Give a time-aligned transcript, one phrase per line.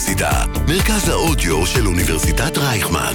[0.00, 3.14] האוניברסיטה, מרכז האודיו של אוניברסיטת רייכמן.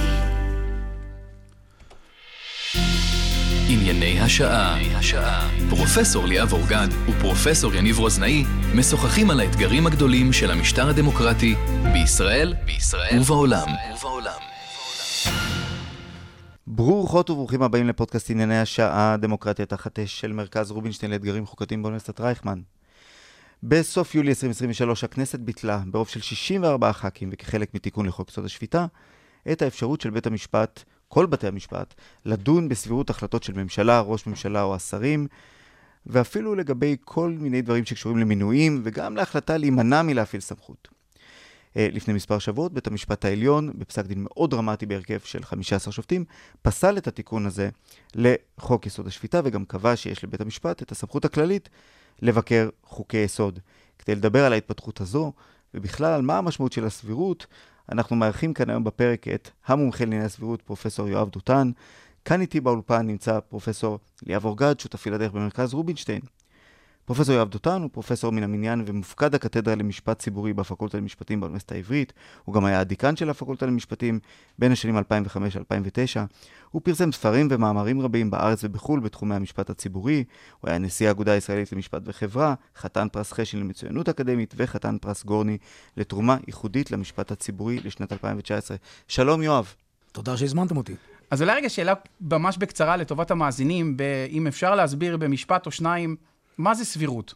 [3.69, 4.77] ענייני השעה.
[5.69, 8.43] פרופסור ליאב אורגד ופרופסור יניב רוזנאי
[8.75, 11.55] משוחחים על האתגרים הגדולים של המשטר הדמוקרטי
[11.93, 13.67] בישראל, בישראל ובעולם.
[16.73, 22.19] ברוכות וברוכים הבאים לפודקאסט ענייני השעה, דמוקרטיה תחת אש של מרכז רובינשטיין לאתגרים חוקתיים באוניברסיטת
[22.19, 22.61] רייכמן.
[23.63, 28.85] בסוף יולי 2023 הכנסת ביטלה ברוב של 64 ח"כים וכחלק מתיקון לחוק יסוד השפיטה
[29.51, 31.93] את האפשרות של בית המשפט, כל בתי המשפט,
[32.25, 35.27] לדון בסבירות החלטות של ממשלה, ראש ממשלה או השרים,
[36.05, 41.00] ואפילו לגבי כל מיני דברים שקשורים למינויים וגם להחלטה להימנע מלהפעיל סמכות.
[41.77, 46.25] אה, לפני מספר שבועות, בית המשפט העליון, בפסק דין מאוד דרמטי בהרכב של 15 שופטים,
[46.61, 47.69] פסל את התיקון הזה
[48.15, 51.69] לחוק יסוד השפיטה, וגם קבע שיש לבית המשפט את הסמכות הכללית
[52.21, 53.59] לבקר חוקי יסוד.
[53.99, 55.33] כדי לדבר על ההתפתחות הזו,
[55.73, 57.45] ובכלל על מה המשמעות של הסבירות,
[57.91, 61.71] אנחנו מארחים כאן היום בפרק את המומחה לענייני הסבירות, פרופסור יואב דותן.
[62.25, 66.21] כאן איתי באולפן נמצא פרופסור ליאב אורגד, שותפי לדרך במרכז רובינשטיין.
[67.13, 72.13] פרופסור יואב דותן הוא פרופסור מן המניין ומופקד הקתדרה למשפט ציבורי בפקולטה למשפטים באוניברסיטה העברית.
[72.43, 74.19] הוא גם היה הדיקן של הפקולטה למשפטים
[74.59, 75.01] בין השנים 2005-2009.
[76.71, 80.23] הוא פרסם ספרים ומאמרים רבים בארץ ובחו"ל בתחומי המשפט הציבורי.
[80.59, 85.57] הוא היה נשיא האגודה הישראלית למשפט וחברה, חתן פרס חשין למצוינות אקדמית וחתן פרס גורני
[85.97, 88.77] לתרומה ייחודית למשפט הציבורי לשנת 2019.
[89.07, 89.73] שלום יואב.
[90.11, 90.95] תודה שהזמנתם אותי.
[91.31, 96.15] אז אולי רגע שאלה ממש בקצרה לטובת המאזינים, ב- אם אפשר להסביר במשפט או שניים,
[96.61, 97.33] מה זה סבירות?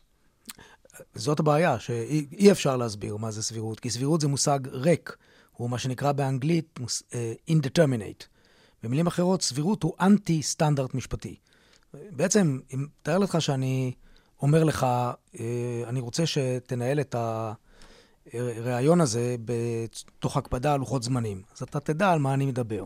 [1.16, 5.18] זאת הבעיה, שאי אי אפשר להסביר מה זה סבירות, כי סבירות זה מושג ריק,
[5.52, 6.80] הוא מה שנקרא באנגלית
[7.14, 8.26] אה, indeterminate.
[8.84, 11.36] במילים אחרות, סבירות הוא אנטי סטנדרט משפטי.
[11.94, 13.94] בעצם, אם תאר לך שאני
[14.42, 14.84] אומר לך,
[15.40, 17.16] אה, אני רוצה שתנהל את
[18.34, 22.86] הראיון הזה בתוך הקפדה על לוחות זמנים, אז אתה תדע על מה אני מדבר.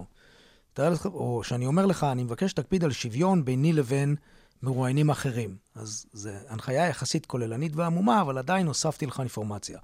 [0.74, 4.16] תאר לך, או שאני אומר לך, אני מבקש שתקפיד על שוויון ביני לבין
[4.64, 5.58] מרואיינים אחרים.
[5.76, 9.80] אז זו הנחיה יחסית כוללנית ועמומה, אבל עדיין הוספתי לך אינפורמציה.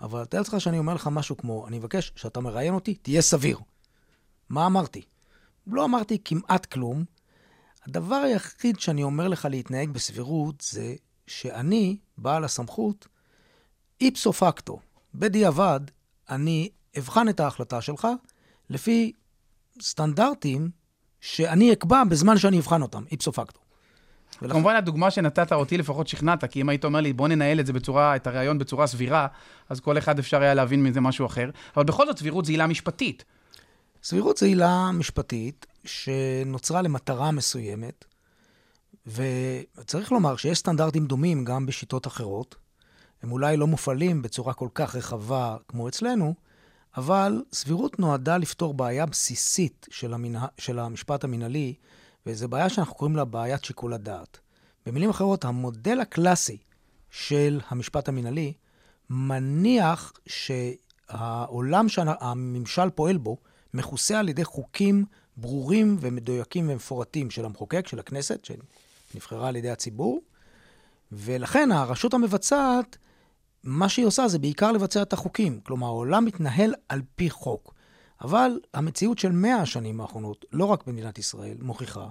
[0.00, 3.58] אבל תאר לך שאני אומר לך משהו כמו, אני מבקש שאתה מראיין אותי, תהיה סביר.
[4.48, 5.02] מה אמרתי?
[5.66, 7.04] לא אמרתי כמעט כלום.
[7.86, 10.94] הדבר היחיד שאני אומר לך להתנהג בסבירות זה
[11.26, 13.08] שאני, בעל הסמכות,
[14.00, 14.80] איפסו פקטו,
[15.14, 15.80] בדיעבד,
[16.30, 16.68] אני
[16.98, 18.08] אבחן את ההחלטה שלך
[18.70, 19.12] לפי
[19.82, 20.70] סטנדרטים
[21.20, 23.60] שאני אקבע בזמן שאני אבחן אותם, איפסו פקטו.
[24.42, 27.66] ולכן- כמובן, הדוגמה שנתת אותי לפחות שכנעת, כי אם היית אומר לי, בוא ננהל את
[27.66, 29.26] זה בצורה, את הראיון בצורה סבירה,
[29.68, 31.50] אז כל אחד אפשר היה להבין מזה משהו אחר.
[31.76, 33.24] אבל בכל זאת, סבירות זו עילה משפטית.
[34.02, 38.04] סבירות זו עילה משפטית שנוצרה למטרה מסוימת,
[39.06, 42.56] וצריך לומר שיש סטנדרטים דומים גם בשיטות אחרות.
[43.22, 46.34] הם אולי לא מופעלים בצורה כל כך רחבה כמו אצלנו,
[46.96, 50.46] אבל סבירות נועדה לפתור בעיה בסיסית של, המנה...
[50.58, 51.74] של המשפט המינהלי,
[52.26, 54.38] וזו בעיה שאנחנו קוראים לה בעיית שיקול הדעת.
[54.86, 56.58] במילים אחרות, המודל הקלאסי
[57.10, 58.52] של המשפט המינהלי
[59.10, 63.36] מניח שהעולם שהממשל פועל בו
[63.74, 65.04] מכוסה על ידי חוקים
[65.36, 70.20] ברורים ומדויקים ומפורטים של המחוקק, של הכנסת, שנבחרה על ידי הציבור,
[71.12, 72.96] ולכן הרשות המבצעת,
[73.64, 75.60] מה שהיא עושה זה בעיקר לבצע את החוקים.
[75.60, 77.74] כלומר, העולם מתנהל על פי חוק.
[78.20, 82.08] אבל המציאות של מאה השנים האחרונות, לא רק במדינת ישראל, מוכיחה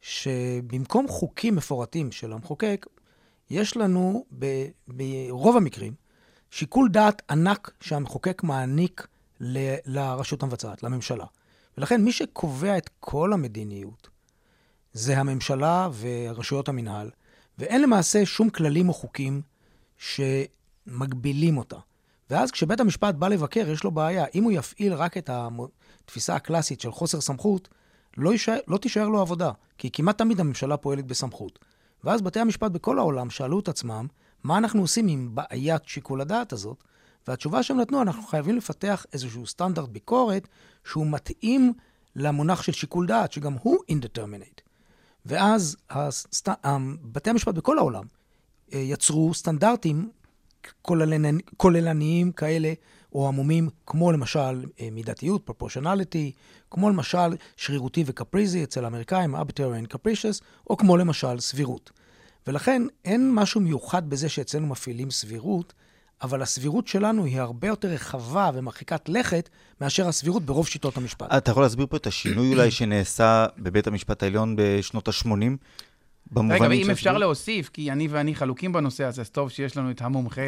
[0.00, 2.86] שבמקום חוקים מפורטים של המחוקק,
[3.50, 4.24] יש לנו
[4.88, 5.94] ברוב המקרים
[6.50, 9.06] שיקול דעת ענק שהמחוקק מעניק
[9.40, 11.24] ל- לרשות המבצעת, לממשלה.
[11.78, 14.08] ולכן מי שקובע את כל המדיניות
[14.92, 17.10] זה הממשלה ורשויות המינהל,
[17.58, 19.42] ואין למעשה שום כללים או חוקים
[19.98, 21.76] שמגבילים אותה.
[22.30, 24.24] ואז כשבית המשפט בא לבקר, יש לו בעיה.
[24.34, 27.68] אם הוא יפעיל רק את התפיסה הקלאסית של חוסר סמכות,
[28.16, 31.58] לא, יישאר, לא תישאר לו עבודה, כי כמעט תמיד הממשלה פועלת בסמכות.
[32.04, 34.06] ואז בתי המשפט בכל העולם שאלו את עצמם,
[34.44, 36.84] מה אנחנו עושים עם בעיית שיקול הדעת הזאת?
[37.28, 40.48] והתשובה שהם נתנו, אנחנו חייבים לפתח איזשהו סטנדרט ביקורת
[40.84, 41.72] שהוא מתאים
[42.16, 44.60] למונח של שיקול דעת, שגם הוא indeterminate.
[45.26, 46.48] ואז הסט...
[47.02, 48.04] בתי המשפט בכל העולם
[48.72, 50.10] אה, יצרו סטנדרטים
[50.82, 51.38] כוללנ...
[51.56, 52.72] כוללניים כאלה,
[53.12, 56.32] או עמומים, כמו למשל אה, מידתיות, proportionality,
[56.70, 61.90] כמו למשל שרירותי וקפריזי אצל האמריקאים, arbitrary and capricious, או כמו למשל סבירות.
[62.46, 65.72] ולכן אין משהו מיוחד בזה שאצלנו מפעילים סבירות,
[66.22, 69.48] אבל הסבירות שלנו היא הרבה יותר רחבה ומרחיקת לכת
[69.80, 71.28] מאשר הסבירות ברוב שיטות המשפט.
[71.36, 75.30] אתה יכול להסביר פה את השינוי אולי שנעשה בבית המשפט העליון בשנות ה-80?
[76.32, 77.18] במובנים רגע, ואם של אפשר?
[77.18, 80.40] להוסיף, כי אני ואני חלוקים בנושא הזה, אז טוב שיש לנו את המומחה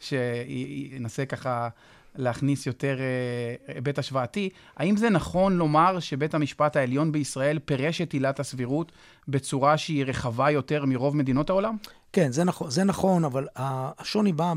[0.00, 1.68] שינסה ככה
[2.16, 4.48] להכניס יותר אה, היבט השוואתי.
[4.76, 8.92] האם זה נכון לומר שבית המשפט העליון בישראל פירש את עילת הסבירות
[9.28, 11.76] בצורה שהיא רחבה יותר מרוב מדינות העולם?
[12.12, 14.52] כן, זה נכון, זה נכון אבל השוני בא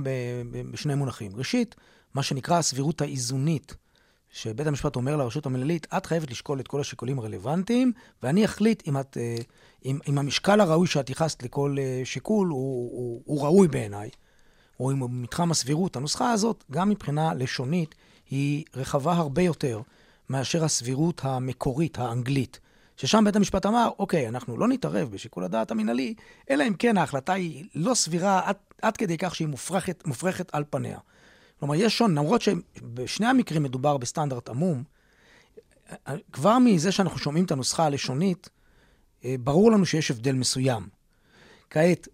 [0.71, 1.31] בשני מונחים.
[1.35, 1.75] ראשית,
[2.13, 3.75] מה שנקרא הסבירות האיזונית,
[4.33, 7.91] שבית המשפט אומר לרשות המנהלית, את חייבת לשקול את כל השיקולים הרלוונטיים,
[8.23, 9.35] ואני אחליט אם, את, אה,
[9.85, 14.09] אם, אם המשקל הראוי שאת ייחסת לכל אה, שיקול הוא, הוא, הוא ראוי בעיניי,
[14.79, 15.95] או אם מתחם הסבירות.
[15.95, 17.95] הנוסחה הזאת, גם מבחינה לשונית,
[18.29, 19.81] היא רחבה הרבה יותר
[20.29, 22.59] מאשר הסבירות המקורית, האנגלית.
[22.97, 26.13] ששם בית המשפט אמר, אוקיי, אנחנו לא נתערב בשיקול הדעת המינהלי,
[26.49, 30.63] אלא אם כן ההחלטה היא לא סבירה עד, עד כדי כך שהיא מופרכת, מופרכת על
[30.69, 30.97] פניה.
[31.59, 34.83] כלומר, יש שוני, למרות שבשני המקרים מדובר בסטנדרט עמום,
[36.31, 38.49] כבר מזה שאנחנו שומעים את הנוסחה הלשונית,
[39.25, 40.87] אה, ברור לנו שיש הבדל מסוים.
[41.69, 42.07] כעת,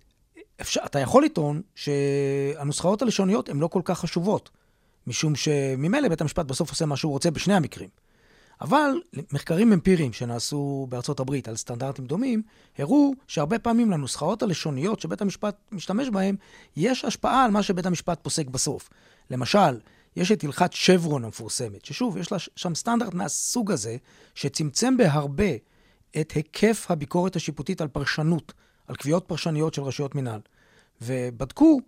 [0.61, 4.49] אפשר, אתה יכול לטעון שהנוסחאות הלשוניות הן לא כל כך חשובות,
[5.07, 7.89] משום שממילא בית המשפט בסוף עושה מה שהוא רוצה בשני המקרים.
[8.61, 9.01] אבל
[9.31, 12.41] מחקרים אמפיריים שנעשו בארצות הברית על סטנדרטים דומים,
[12.77, 16.35] הראו שהרבה פעמים לנוסחאות הלשוניות שבית המשפט משתמש בהן,
[16.75, 18.89] יש השפעה על מה שבית המשפט פוסק בסוף.
[19.29, 19.79] למשל,
[20.15, 23.97] יש את הלכת שברון המפורסמת, ששוב, יש לה שם סטנדרט מהסוג הזה,
[24.35, 25.51] שצמצם בהרבה
[26.21, 28.53] את היקף הביקורת השיפוטית על פרשנות,
[28.87, 30.39] על קביעות פרשניות של רשויות מינהל.
[31.01, 31.79] ובדקו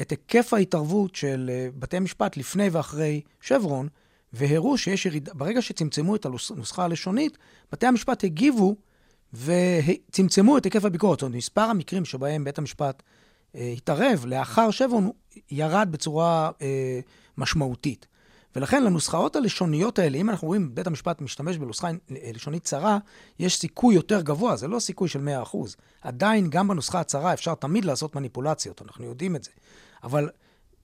[0.00, 3.88] את היקף ההתערבות של אה, בתי משפט לפני ואחרי שברון,
[4.32, 7.38] והראו שיש ירידה, ברגע שצמצמו את הנוסחה הלשונית,
[7.72, 8.76] בתי המשפט הגיבו
[9.32, 11.18] וצמצמו את היקף הביקורת.
[11.18, 13.02] זאת אומרת, מספר המקרים שבהם בית המשפט
[13.54, 15.10] התערב לאחר שברון
[15.50, 17.00] ירד בצורה אה,
[17.38, 18.06] משמעותית.
[18.56, 22.98] ולכן לנוסחאות הלשוניות האלה, אם אנחנו רואים בית המשפט משתמש בנוסחה לשונית צרה,
[23.38, 25.56] יש סיכוי יותר גבוה, זה לא סיכוי של 100%.
[26.02, 29.50] עדיין, גם בנוסחה הצרה אפשר תמיד לעשות מניפולציות, אנחנו יודעים את זה.
[30.02, 30.28] אבל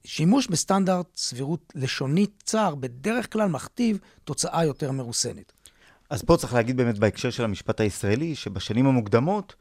[0.03, 5.51] שימוש בסטנדרט סבירות לשונית צר בדרך כלל מכתיב תוצאה יותר מרוסנת.
[6.09, 9.55] אז פה צריך להגיד באמת בהקשר של המשפט הישראלי, שבשנים המוקדמות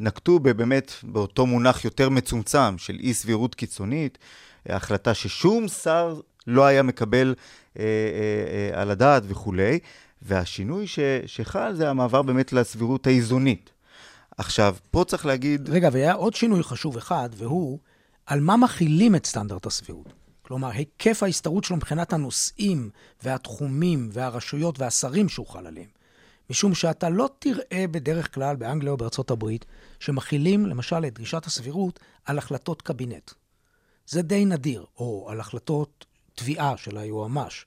[0.00, 4.18] נקטו באמת באותו מונח יותר מצומצם של אי סבירות קיצונית,
[4.66, 7.34] החלטה ששום שר לא היה מקבל
[7.78, 9.78] אה, אה, אה, על הדעת וכולי,
[10.22, 13.70] והשינוי ש, שחל זה המעבר באמת לסבירות האיזונית.
[14.38, 15.68] עכשיו, פה צריך להגיד...
[15.68, 17.78] רגע, והיה עוד שינוי חשוב אחד, והוא
[18.26, 20.12] על מה מכילים את סטנדרט הסבירות.
[20.42, 22.90] כלומר, היקף ההסתערות שלו מבחינת הנושאים
[23.22, 25.99] והתחומים והרשויות והשרים שהוא חל עליהם.
[26.50, 29.64] משום שאתה לא תראה בדרך כלל באנגליה או בארצות הברית
[30.00, 33.30] שמכילים למשל את דרישת הסבירות על החלטות קבינט.
[34.06, 37.66] זה די נדיר, או על החלטות תביעה של היועמ"ש.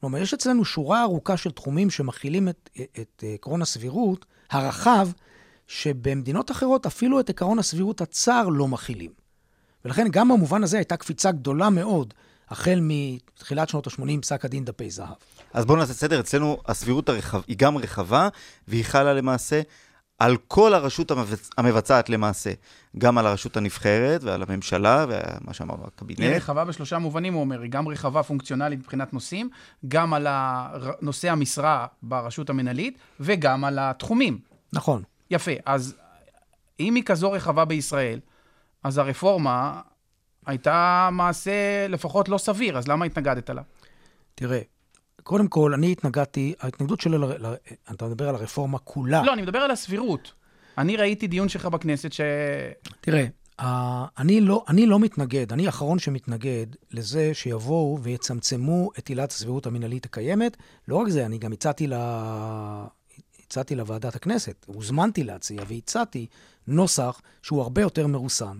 [0.00, 2.70] כלומר, יש אצלנו שורה ארוכה של תחומים שמכילים את,
[3.00, 5.08] את עקרון הסבירות הרחב,
[5.66, 9.10] שבמדינות אחרות אפילו את עקרון הסבירות הצר לא מכילים.
[9.84, 12.14] ולכן גם במובן הזה הייתה קפיצה גדולה מאוד,
[12.50, 15.14] החל מתחילת שנות ה-80, פסק הדין דפי זהב.
[15.52, 18.28] אז בואו נעשה סדר, אצלנו הסבירות הרחב, היא גם רחבה,
[18.68, 19.60] והיא חלה למעשה
[20.18, 21.50] על כל הרשות המבצ...
[21.58, 22.52] המבצעת למעשה,
[22.98, 26.20] גם על הרשות הנבחרת ועל הממשלה ומה שאמרנו, הקבינט.
[26.20, 29.50] היא רחבה בשלושה מובנים, הוא אומר, היא גם רחבה פונקציונלית מבחינת נושאים,
[29.88, 30.26] גם על
[31.00, 34.38] נושאי המשרה ברשות המנהלית וגם על התחומים.
[34.72, 35.02] נכון.
[35.30, 35.94] יפה, אז
[36.80, 38.20] אם היא כזו רחבה בישראל,
[38.82, 39.80] אז הרפורמה
[40.48, 43.62] הייתה מעשה לפחות לא סביר, אז למה התנגדת לה?
[44.34, 44.60] תראה,
[45.22, 47.24] קודם כל, אני התנגדתי, ההתנגדות שלי, ל...
[47.24, 47.54] ל...
[47.92, 49.22] אתה מדבר על הרפורמה כולה.
[49.22, 50.32] לא, אני מדבר על הסבירות.
[50.78, 52.20] אני ראיתי דיון שלך בכנסת ש...
[53.00, 53.26] תראה,
[53.60, 53.64] uh,
[54.18, 60.04] אני, לא, אני לא מתנגד, אני האחרון שמתנגד לזה שיבואו ויצמצמו את עילת הסבירות המנהלית
[60.04, 60.56] הקיימת.
[60.88, 62.84] לא רק זה, אני גם הצעתי, לה...
[63.46, 66.26] הצעתי לוועדת הכנסת, הוזמנתי להציע והצעתי
[66.66, 68.58] נוסח שהוא הרבה יותר מרוסן.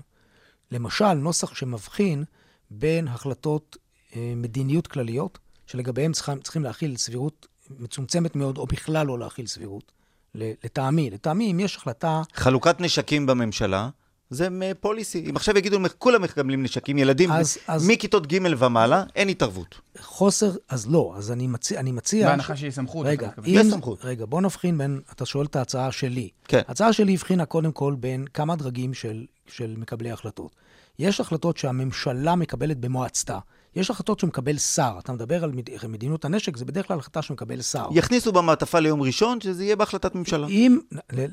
[0.72, 2.24] למשל, נוסח שמבחין
[2.70, 3.76] בין החלטות
[4.16, 9.92] אה, מדיניות כלליות, שלגביהם צריכים, צריכים להכיל סבירות מצומצמת מאוד, או בכלל לא להכיל סבירות.
[10.34, 12.22] לטעמי, לטעמי, אם יש החלטה...
[12.34, 13.88] חלוקת נשקים בממשלה,
[14.30, 14.48] זה
[14.80, 15.24] פוליסי.
[15.30, 17.88] אם עכשיו יגידו, כולם מקבלים נשקים, ילדים, אז, אז...
[17.88, 19.80] מכיתות ג' ומעלה, אין התערבות.
[20.00, 21.80] חוסר, אז לא, אז אני מציע...
[21.80, 22.60] אני מציע בהנחה ש...
[22.60, 23.06] שיש סמכות.
[23.06, 23.44] רגע, אם...
[23.46, 24.04] יש סמכות.
[24.04, 26.28] רגע, בוא נבחין בין, אתה שואל את ההצעה שלי.
[26.48, 26.60] כן.
[26.68, 30.50] ההצעה שלי הבחינה קודם כל בין כמה דרגים של, של מקבלי החלטות.
[30.98, 33.38] יש החלטות שהממשלה מקבלת במועצתה.
[33.78, 34.96] יש החלטות שמקבל שר.
[34.98, 35.86] אתה מדבר על מד...
[35.88, 37.88] מדיניות הנשק, זה בדרך כלל החלטה שמקבל שר.
[37.92, 40.46] יכניסו במעטפה ליום ראשון, שזה יהיה בהחלטת ממשלה.
[40.46, 40.78] אם,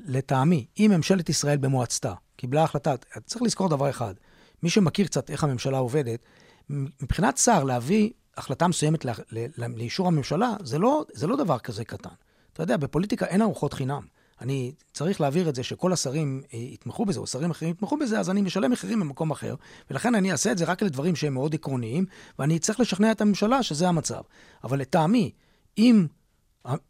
[0.07, 4.13] לטעמי, אם ממשלת ישראל במועצתה קיבלה החלטה, צריך לזכור דבר אחד,
[4.63, 6.25] מי שמכיר קצת איך הממשלה עובדת,
[6.69, 9.05] מבחינת שר להביא החלטה מסוימת.
[9.57, 12.09] לאישור הממשלה, זה לא, זה לא דבר כזה קטן.
[12.53, 14.01] אתה יודע, בפוליטיקה אין ארוחות חינם.
[14.41, 18.19] אני צריך להעביר את זה שכל השרים אה, יתמכו בזה, או שרים אחרים יתמכו בזה,
[18.19, 19.55] אז אני משלם מחירים במקום אחר,
[19.89, 22.05] ולכן אני אעשה את זה רק לדברים שהם מאוד עקרוניים,
[22.39, 24.21] ואני אצטרך לשכנע את הממשלה שזה המצב.
[24.63, 25.31] אבל לטעמי,
[25.77, 26.07] אם,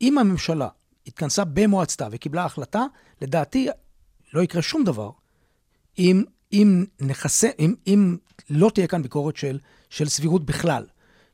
[0.02, 0.68] אם הממשלה
[1.08, 2.86] התכנסה במועצתה וקיבלה החלטה,
[3.22, 3.68] לדעתי
[4.34, 5.12] לא יקרה שום דבר
[6.00, 6.24] אם,
[6.54, 8.18] אם, נחסה, אם, אם
[8.50, 9.60] לא תהיה כאן ביקורת של,
[9.90, 10.86] של סבירות בכלל.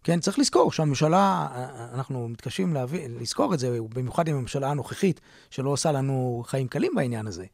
[0.03, 1.47] כן, צריך לזכור שהממשלה,
[1.93, 6.91] אנחנו מתקשים להביא, לזכור את זה, במיוחד עם הממשלה הנוכחית, שלא עושה לנו חיים קלים
[6.95, 7.45] בעניין הזה.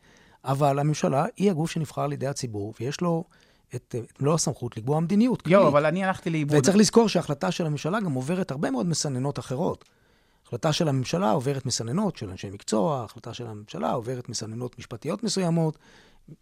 [0.46, 3.24] אבל הממשלה היא הגוף שנבחר על ידי הציבור, ויש לו
[3.76, 5.44] את מלוא הסמכות לקבוע מדיניות.
[5.48, 6.58] יואו, אבל אני הלכתי לאיבוד.
[6.58, 9.86] וצריך לזכור שההחלטה של הממשלה גם עוברת הרבה מאוד מסננות אחרות.
[10.48, 15.78] החלטה של הממשלה עוברת מסננות של אנשי מקצוע, החלטה של הממשלה עוברת מסננות משפטיות מסוימות,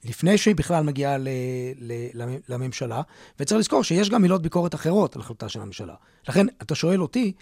[0.04, 1.28] לפני שהיא בכלל מגיעה ל,
[1.78, 3.02] ל, למ- לממשלה,
[3.40, 5.96] וצריך לזכור שיש גם מילות ביקורת אחרות על החלטה של הממשלה.
[6.30, 7.34] לכן, אתה שואל אותי,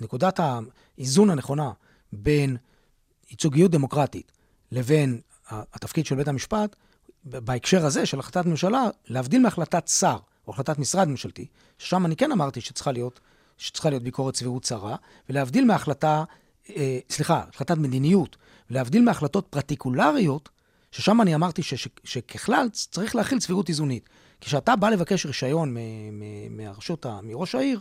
[0.00, 1.70] נקודת האיזון הנכונה
[2.12, 2.56] בין
[3.30, 4.32] ייצוגיות דמוקרטית
[4.72, 6.76] לבין התפקיד של בית המשפט,
[7.24, 10.16] בהקשר הזה של החלטת ממשלה, להבדיל מהחלטת שר
[10.46, 11.46] או החלטת משרד ממשלתי,
[11.78, 13.20] ששם אני כן אמרתי שצריכה להיות,
[13.58, 14.96] שצריכה להיות ביקורת סבירות צרה,
[15.28, 16.24] ולהבדיל מהחלטה,
[16.76, 18.36] אה, סליחה, החלטת מדיניות,
[18.70, 20.48] ולהבדיל מהחלטות פרטיקולריות,
[20.90, 24.08] ששם אני אמרתי ש, ש, שככלל צריך להכיל סבירות איזונית.
[24.40, 25.76] כשאתה בא לבקש רישיון
[26.50, 27.80] מהרשות, מראש העיר,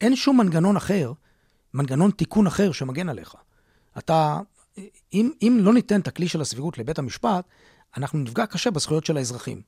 [0.00, 1.12] אין שום מנגנון אחר,
[1.74, 3.34] מנגנון תיקון אחר שמגן עליך.
[3.98, 4.40] אתה,
[5.12, 7.44] אם, אם לא ניתן את הכלי של הסבירות לבית המשפט,
[7.96, 9.62] אנחנו נפגע קשה בזכויות של האזרחים.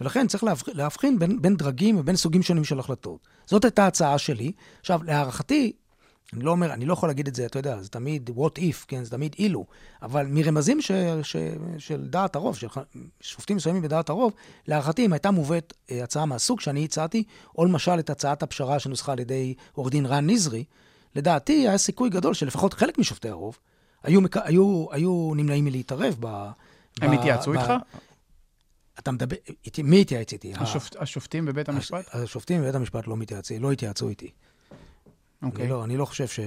[0.00, 3.28] ולכן צריך להבחין בין, בין דרגים ובין סוגים שונים של החלטות.
[3.46, 4.52] זאת הייתה ההצעה שלי.
[4.80, 5.72] עכשיו, להערכתי,
[6.32, 8.84] אני לא אומר, אני לא יכול להגיד את זה, אתה יודע, זה תמיד what if,
[8.88, 9.66] כן, זה תמיד אילו,
[10.02, 10.90] אבל מרמזים ש,
[11.22, 11.36] ש,
[11.78, 12.66] של דעת הרוב, של
[13.20, 14.32] שופטים מסוימים בדעת הרוב,
[14.68, 17.24] להערכתי, אם הייתה מובאת אה, הצעה מהסוג שאני הצעתי,
[17.58, 20.64] או למשל את הצעת הפשרה שנוסחה על ידי עורך דין רן נזרי,
[21.16, 23.58] לדעתי היה סיכוי גדול שלפחות חלק משופטי הרוב
[24.02, 26.26] היו, מק- היו, היו נמנעים מלהתערב ב...
[27.00, 27.72] הם התייעצו איתך?
[28.98, 30.52] אתה מדבר, איתי, מי התייעץ איתי?
[30.54, 32.04] השופט- השופטים בבית המשפט?
[32.08, 34.30] הש- השופטים בבית המשפט לא מתייעצים, לא התייעצו איתי.
[35.42, 35.62] אוקיי.
[35.64, 36.40] אני לא, אני לא חושב ש...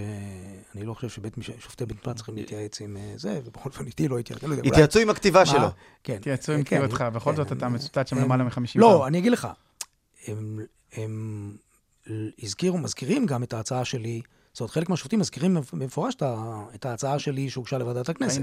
[0.76, 1.52] אני לא חושב שבית מש...
[1.60, 4.44] שופטי בית משפט צריכים להתייעץ עם אה, זה, ובכל אופן איתי לא התייעץ.
[4.44, 5.46] לא התייעצו עם הכתיבה מה?
[5.46, 5.68] שלו.
[6.04, 6.14] כן.
[6.16, 9.18] התייעצו עם כן, קריאותך, בכל כן, זאת אתה הם- מצוטט שם למעלה מ-50 לא, אני
[9.20, 9.48] אגיד לך,
[10.28, 10.60] הם,
[10.94, 11.56] הם
[12.44, 14.22] הזכירו, מזכירים גם את ההצעה שלי,
[14.54, 16.16] זאת אומרת, חלק מהשופטים מזכירים במפורש
[16.76, 18.42] את ההצעה שלי שהוגשה לוועדת הכנסת.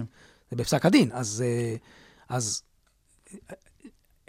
[0.51, 1.77] זה בפסק הדין, אז, אה,
[2.29, 2.63] אז
[3.35, 3.55] אה,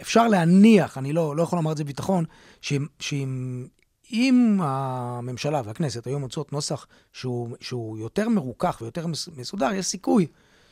[0.02, 2.24] אפשר להניח, אני לא, לא יכול לומר את זה בביטחון,
[2.60, 3.66] שאם, שאם
[4.12, 10.26] אם הממשלה והכנסת היו מוצאות נוסח שהוא, שהוא יותר מרוכך ויותר מס- מסודר, יש סיכוי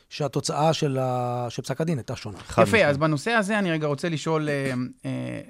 [0.09, 2.39] שהתוצאה של, ה, של פסק הדין הייתה שונה.
[2.39, 2.85] יפה, משמעית.
[2.87, 4.73] אז בנושא הזה אני רגע רוצה לשאול, אה,
[5.05, 5.41] אה,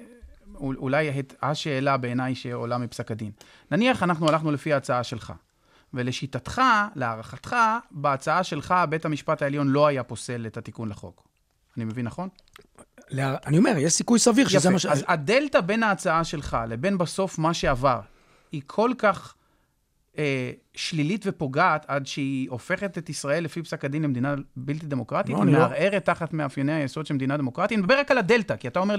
[0.55, 3.31] אולי את השאלה בעיניי שעולה מפסק הדין.
[3.71, 5.33] נניח אנחנו הלכנו לפי ההצעה שלך,
[5.93, 6.61] ולשיטתך,
[6.95, 7.55] להערכתך,
[7.91, 11.27] בהצעה שלך בית המשפט העליון לא היה פוסל את התיקון לחוק.
[11.77, 12.29] אני מבין נכון?
[13.11, 14.85] לה- אני אומר, יש סיכוי סביר שזה יפה, מה ש...
[14.85, 17.99] אז הדלתא בין ההצעה שלך לבין בסוף מה שעבר,
[18.51, 19.33] היא כל כך
[20.17, 25.45] אה, שלילית ופוגעת עד שהיא הופכת את ישראל לפי פסק הדין למדינה בלתי דמוקרטית, לא,
[25.45, 27.71] לא- מערערת תחת מאפייני היסוד של מדינה דמוקרטית.
[27.77, 28.95] אני מדבר רק על הדלתא, כי אתה אומר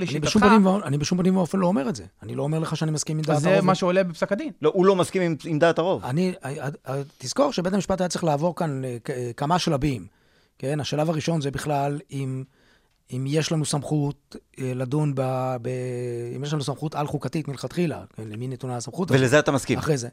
[0.48, 2.04] פנים, ואופן- אני בשום פנים ואופן לא אומר את זה.
[2.22, 3.56] אני לא אומר לך שאני מסכים עם דעת הרוב.
[3.60, 4.50] זה מה שעולה בפסק הדין.
[4.62, 6.04] לא, הוא לא מסכים עם- עם דעת הרוב.
[6.04, 8.96] אני, אה, אה, תזכור שבית המשפט היה צריך לעבור כאן אה,
[9.36, 10.06] כמה שלבים.
[10.58, 12.44] כן, השלב הראשון זה בכלל אם,
[13.12, 15.20] אם יש לנו סמכות אה, לדון ב,
[15.62, 15.68] ב...
[16.36, 19.20] אם יש לנו סמכות על-חוקתית מלכתחילה, כן, למי נתונה הסמכות הזאת.
[19.20, 19.78] ולזה אתה מסכים.
[19.78, 20.08] אחרי זה.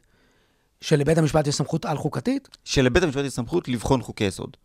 [0.82, 4.58] שלבית המשפט יש סמכות על-חוקתית, שלבית המשפט יש סמכות לבחון חוקי יסוד.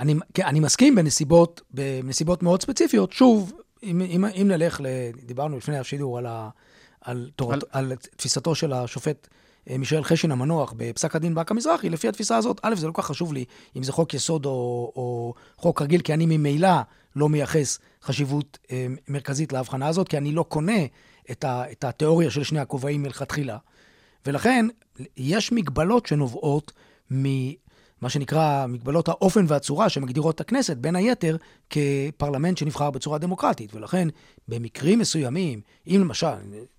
[0.00, 3.12] אני, כן, אני מסכים בנסיבות, בנסיבות מאוד ספציפיות.
[3.12, 4.86] שוב, אם, אם, אם נלך, ל,
[5.26, 6.48] דיברנו לפני השידור על, ה,
[7.00, 7.84] על, תורת, על...
[7.92, 9.28] על תפיסתו של השופט
[9.70, 13.02] אה, מישאל חשין המנוח בפסק הדין באקה מזרחי, לפי התפיסה הזאת, א', זה לא כל
[13.02, 13.44] כך חשוב לי
[13.76, 16.68] אם זה חוק יסוד או, או חוק רגיל, כי אני ממילא
[17.18, 20.84] לא מייחס חשיבות אה, מרכזית להבחנה הזאת, כי אני לא קונה
[21.30, 23.56] את, ה, את התיאוריה של שני הכובעים מלכתחילה.
[24.26, 24.66] ולכן,
[25.16, 26.72] יש מגבלות שנובעות
[27.10, 31.36] ממה שנקרא מגבלות האופן והצורה שמגדירות את הכנסת, בין היתר
[31.70, 33.74] כפרלמנט שנבחר בצורה דמוקרטית.
[33.74, 34.08] ולכן,
[34.48, 36.26] במקרים מסוימים, אם למשל,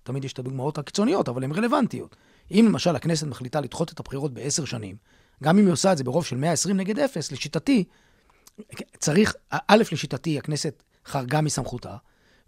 [0.02, 2.16] תמיד יש את הדוגמאות הקיצוניות, אבל הן רלוונטיות.
[2.50, 4.96] אם למשל הכנסת מחליטה לדחות את הבחירות בעשר שנים,
[5.42, 7.84] גם אם היא עושה את זה ברוב של 120 נגד 0, לשיטתי,
[8.98, 11.96] צריך, א', לשיטתי, הכנסת חרגה מסמכותה,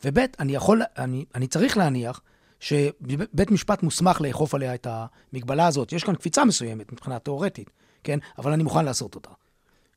[0.04, 2.21] וב', אני יכול, אני, אני צריך להניח
[2.61, 5.92] שבית משפט מוסמך לאכוף עליה את המגבלה הזאת.
[5.92, 7.71] יש כאן קפיצה מסוימת מבחינה תיאורטית,
[8.04, 8.19] כן?
[8.38, 9.31] אבל אני מוכן לעשות אותה.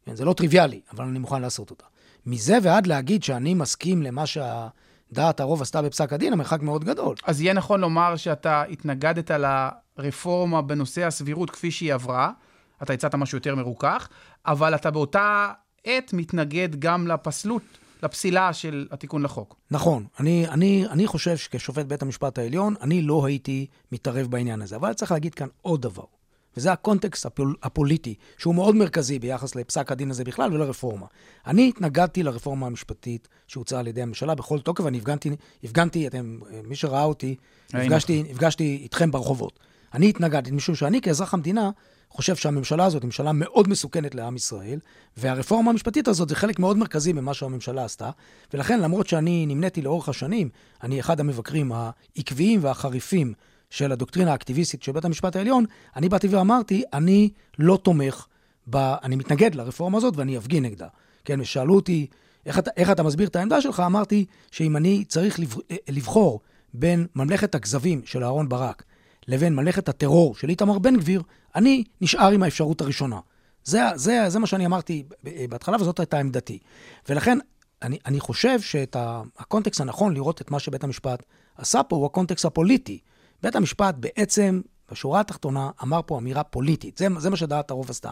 [0.05, 1.85] כן, זה לא טריוויאלי, אבל אני מוכן לעשות אותה.
[2.25, 7.15] מזה ועד להגיד שאני מסכים למה שהדעת הרוב עשתה בפסק הדין, המרחק מאוד גדול.
[7.25, 12.31] אז יהיה נכון לומר שאתה התנגדת לרפורמה בנושא הסבירות כפי שהיא עברה,
[12.83, 14.07] אתה הצעת משהו יותר מרוכך,
[14.45, 15.51] אבל אתה באותה
[15.85, 17.61] עת מתנגד גם לפסלות,
[18.03, 19.55] לפסילה של התיקון לחוק.
[19.71, 24.75] נכון, אני, אני, אני חושב שכשופט בית המשפט העליון, אני לא הייתי מתערב בעניין הזה.
[24.75, 26.03] אבל צריך להגיד כאן עוד דבר,
[26.57, 31.05] וזה הקונטקסט הפול, הפוליטי, שהוא מאוד מרכזי ביחס לפסק הדין הזה בכלל ולרפורמה.
[31.47, 36.75] אני התנגדתי לרפורמה המשפטית שהוצעה על ידי הממשלה בכל תוקף, ואני הפגנתי, הפגנתי אתם, מי
[36.75, 37.35] שראה אותי,
[37.73, 39.59] ראינו נפגשתי, נפגשתי איתכם ברחובות.
[39.93, 41.71] אני התנגדתי, משום שאני כאזרח המדינה
[42.15, 44.79] חושב שהממשלה הזאת היא ממשלה מאוד מסוכנת לעם ישראל,
[45.17, 48.09] והרפורמה המשפטית הזאת זה חלק מאוד מרכזי ממה שהממשלה עשתה,
[48.53, 50.49] ולכן למרות שאני נמניתי לאורך השנים,
[50.83, 53.33] אני אחד המבקרים העקביים והחריפים
[53.69, 57.29] של הדוקטרינה האקטיביסטית של בית המשפט העליון, אני באתי ואמרתי, אני
[57.59, 58.25] לא תומך,
[58.69, 58.75] ב...
[58.77, 60.87] אני מתנגד לרפורמה הזאת ואני אפגין נגדה.
[61.25, 62.07] כן, ושאלו אותי,
[62.45, 63.79] איך אתה, איך אתה מסביר את העמדה שלך?
[63.79, 65.55] אמרתי שאם אני צריך לב...
[65.89, 66.39] לבחור
[66.73, 68.83] בין ממלכת הכזבים של אהרן ברק
[69.27, 71.21] לבין ממלכת הטרור של איתמר בן גביר,
[71.55, 73.19] אני נשאר עם האפשרות הראשונה.
[73.63, 75.03] זה, זה, זה מה שאני אמרתי
[75.49, 76.59] בהתחלה, וזאת הייתה עמדתי.
[77.09, 77.37] ולכן,
[77.81, 78.95] אני, אני חושב שאת
[79.37, 81.23] הקונטקסט הנכון לראות את מה שבית המשפט
[81.57, 82.99] עשה פה הוא הקונטקסט הפוליטי.
[83.43, 86.97] בית המשפט בעצם, בשורה התחתונה, אמר פה אמירה פוליטית.
[86.97, 88.11] זה, זה מה שדעת הרוב עשתה.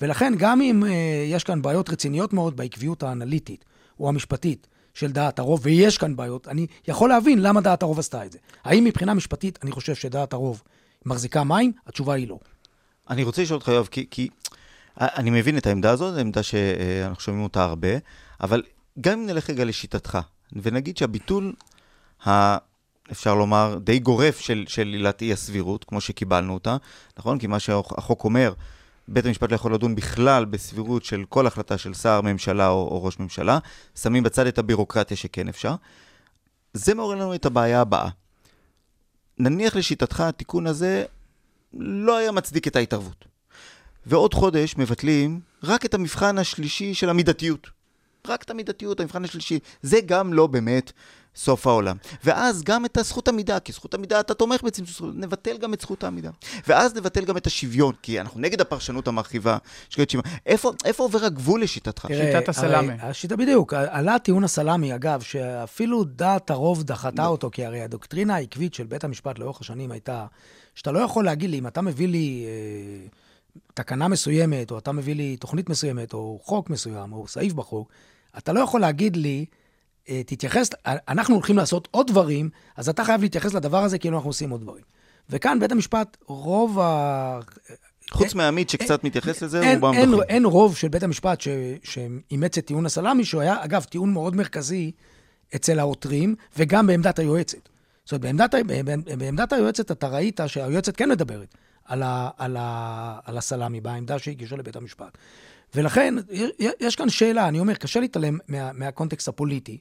[0.00, 0.86] ולכן, גם אם uh,
[1.32, 3.64] יש כאן בעיות רציניות מאוד בעקביות האנליטית
[4.00, 8.26] או המשפטית של דעת הרוב, ויש כאן בעיות, אני יכול להבין למה דעת הרוב עשתה
[8.26, 8.38] את זה.
[8.64, 10.62] האם מבחינה משפטית אני חושב שדעת הרוב
[11.06, 11.72] מחזיקה מים?
[11.86, 12.38] התשובה היא לא.
[13.10, 14.28] אני רוצה לשאול אותך, יואב, כי, כי
[15.00, 17.88] אני מבין את העמדה הזאת, זו עמדה שאנחנו שומעים אותה הרבה,
[18.40, 18.62] אבל
[19.00, 20.18] גם אם נלך רגע לשיטתך,
[20.52, 21.52] ונגיד שהביטול,
[22.26, 22.56] ה,
[23.12, 26.76] אפשר לומר, די גורף של, עילת אי הסבירות, כמו שקיבלנו אותה,
[27.18, 27.38] נכון?
[27.38, 28.52] כי מה שהחוק אומר,
[29.08, 33.04] בית המשפט לא יכול לדון בכלל בסבירות של כל החלטה של שר, ממשלה או, או
[33.04, 33.58] ראש ממשלה,
[33.94, 35.74] שמים בצד את הבירוקרטיה שכן אפשר.
[36.74, 38.08] זה מעורר לנו את הבעיה הבאה.
[39.38, 41.04] נניח לשיטתך, התיקון הזה
[41.74, 43.24] לא היה מצדיק את ההתערבות.
[44.06, 47.70] ועוד חודש מבטלים רק את המבחן השלישי של המידתיות.
[48.26, 49.58] רק את המידתיות, המבחן השלישי.
[49.82, 50.92] זה גם לא באמת
[51.36, 51.96] סוף העולם.
[52.24, 55.80] ואז גם את הזכות עמידה, כי זכות עמידה אתה תומך בצמצום זכות, נבטל גם את
[55.80, 56.30] זכות העמידה.
[56.66, 59.58] ואז נבטל גם את השוויון, כי אנחנו נגד הפרשנות המרחיבה.
[60.46, 62.06] איפה, איפה עובר הגבול לשיטתך?
[62.06, 62.92] תראה, שיטת הסלאמי.
[62.92, 68.34] הרי השיטה בדיוק, עלה טיעון הסלאמי, אגב, שאפילו דעת הרוב דחתה אותו, כי הרי הדוקטרינה
[68.34, 70.26] העקבית של בית המשפט לאורך השנים הייתה,
[70.74, 73.08] שאתה לא יכול להגיד לי, אם אתה מביא לי אה,
[73.74, 77.88] תקנה מסוימת, או אתה מביא לי תוכנית מסוימת, או חוק מסוים, או סעיף בחוק,
[78.38, 79.44] אתה לא יכול להגיד לי,
[80.26, 84.50] תתייחס, אנחנו הולכים לעשות עוד דברים, אז אתה חייב להתייחס לדבר הזה כאילו אנחנו עושים
[84.50, 84.84] עוד דברים.
[85.30, 87.40] וכאן בית המשפט, רוב ה...
[88.10, 90.22] חוץ מהעמית שקצת מתייחס לזה, אין, רובם דוחים.
[90.28, 91.48] אין רוב של בית המשפט ש,
[91.82, 94.92] שאימץ את טיעון הסלאמי, שהוא היה, אגב, טיעון מאוד מרכזי
[95.54, 97.68] אצל העותרים, וגם בעמדת היועצת.
[98.04, 103.38] זאת אומרת, בעמדת, בעמדת היועצת אתה ראית שהיועצת כן מדברת על, ה, על, ה, על
[103.38, 105.18] הסלאמי, בעמדה שהגישה לבית המשפט.
[105.74, 106.14] ולכן,
[106.80, 109.78] יש כאן שאלה, אני אומר, קשה להתעלם מה, מהקונטקסט הפוליטי,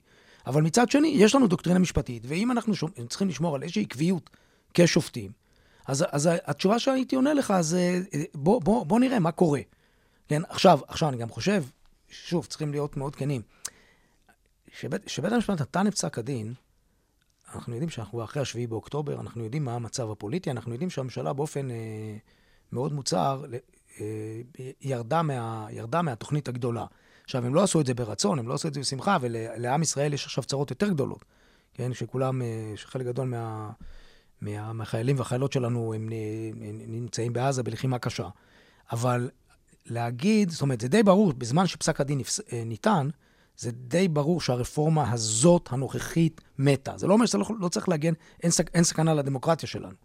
[0.48, 4.30] אבל מצד שני, יש לנו דוקטרינה משפטית, ואם אנחנו שומ, צריכים לשמור על איזושהי עקביות
[4.74, 5.32] כשופטים,
[5.88, 8.02] אז, אז התשובה שהייתי עונה לך זה,
[8.36, 9.62] בוא, בוא, בוא נראה מה קורה.
[10.28, 11.64] כן, עכשיו, עכשיו אני גם חושב,
[12.10, 13.42] שוב, צריכים להיות מאוד כנים,
[14.80, 16.54] שבית, שבית המשפט נתן את פסק הדין,
[17.56, 21.72] אנחנו יודעים שאנחנו אחרי השביעי באוקטובר, אנחנו יודעים מה המצב הפוליטי, אנחנו יודעים שהממשלה באופן
[21.72, 21.76] אה,
[22.72, 23.46] מאוד מוצהר
[24.00, 24.42] אה,
[24.82, 26.86] ירדה, מה, ירדה מהתוכנית הגדולה.
[27.32, 30.14] עכשיו, הם לא עשו את זה ברצון, הם לא עשו את זה בשמחה, ולעם ישראל
[30.14, 31.26] יש עכשיו צרות יותר גדולות.
[31.74, 33.70] כן, שכולם, אה, שחלק גדול מה,
[34.42, 36.10] מה, מהחיילים והחיילות שלנו הם,
[36.62, 38.28] הם נמצאים בעזה בלחימה קשה.
[38.92, 39.30] אבל
[39.86, 42.22] להגיד, זאת אומרת, זה די ברור, בזמן שפסק הדין
[42.54, 43.10] אה, ניתן,
[43.58, 46.98] זה די ברור שהרפורמה הזאת, הנוכחית, מתה.
[46.98, 48.14] זה לא אומר שלא לא צריך להגן,
[48.44, 49.96] אין, סק, אין סכנה לדמוקרטיה שלנו.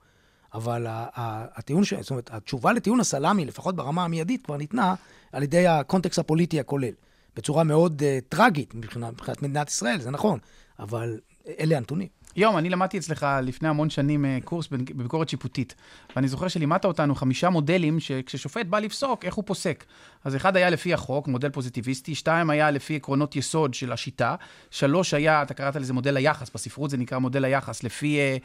[0.54, 1.94] אבל הטיעון, ש...
[1.94, 4.94] זאת אומרת, התשובה לטיעון הסלאמי, לפחות ברמה המיידית, כבר ניתנה
[5.32, 6.92] על ידי הקונטקסט הפוליטי הכולל.
[7.36, 10.38] בצורה מאוד uh, טרגית מבחינת מדינת ישראל, זה נכון,
[10.78, 11.20] אבל
[11.58, 12.08] אלה הנתונים.
[12.36, 15.74] יום, אני למדתי אצלך לפני המון שנים אה, קורס בביקורת שיפוטית,
[16.16, 19.84] ואני זוכר שלימדת אותנו חמישה מודלים שכששופט בא לפסוק, איך הוא פוסק.
[20.24, 24.34] אז אחד היה לפי החוק, מודל פוזיטיביסטי, שתיים היה לפי עקרונות יסוד של השיטה,
[24.70, 28.18] שלוש היה, אתה קראת לזה מודל היחס, בספרות זה נקרא מודל היחס, לפי...
[28.18, 28.36] אה,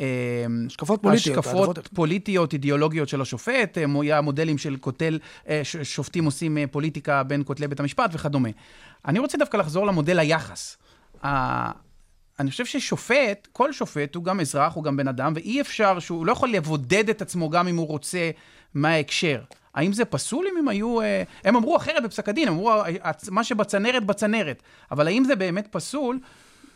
[0.00, 0.06] אה,
[0.66, 3.78] השקפות פוליטיות, השקפות פוליטיות, אידיאולוגיות של השופט,
[4.22, 5.18] מודלים של קוטל,
[5.62, 8.48] ש- שופטים עושים פוליטיקה בין כותלי בית המשפט וכדומה.
[9.08, 10.76] אני רוצה דווקא לחזור למודל היחס.
[12.40, 16.26] אני חושב ששופט, כל שופט הוא גם אזרח, הוא גם בן אדם, ואי אפשר שהוא
[16.26, 18.30] לא יכול לבודד את עצמו גם אם הוא רוצה
[18.74, 19.42] מההקשר.
[19.74, 21.00] האם זה פסול אם הם היו...
[21.00, 22.84] אה, הם אמרו אחרת בפסק הדין, הם אמרו "ה-
[23.30, 24.62] מה שבצנרת, בצנרת.
[24.90, 26.18] אבל האם זה באמת פסול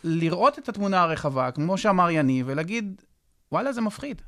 [0.03, 3.01] לראות את התמונה הרחבה, כמו שאמר יניב, ולהגיד,
[3.51, 4.21] וואלה, זה מפחיד.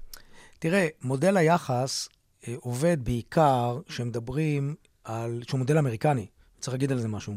[0.60, 2.10] תראה, מודל היחס
[2.48, 6.26] אה, עובד בעיקר שמדברים על, שהוא מודל אמריקני,
[6.60, 7.34] צריך להגיד על זה משהו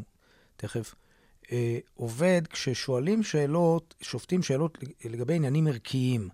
[0.57, 0.95] תכף,
[1.53, 6.29] אה, עובד כששואלים שאלות, שופטים שאלות לגבי עניינים ערכיים,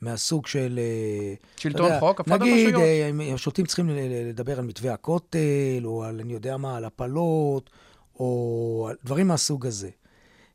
[0.00, 0.78] מהסוג של...
[0.82, 2.82] אה, שלטון יודע, חוק, הפרדת נגיד, רשויות.
[2.82, 3.88] אה, אם השופטים צריכים
[4.28, 7.70] לדבר על מתווה הכותל, או על, אני יודע מה, על הפלות,
[8.18, 9.90] או על דברים מהסוג הזה.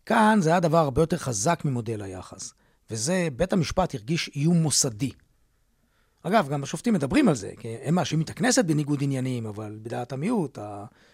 [0.06, 2.54] כאן זה היה דבר הרבה יותר חזק ממודל היחס,
[2.92, 5.12] וזה, בית המשפט הרגיש איום מוסדי.
[6.28, 10.12] אגב, גם השופטים מדברים על זה, כי הם מאשימים את הכנסת בניגוד עניינים, אבל בדעת
[10.14, 10.58] המיעוט,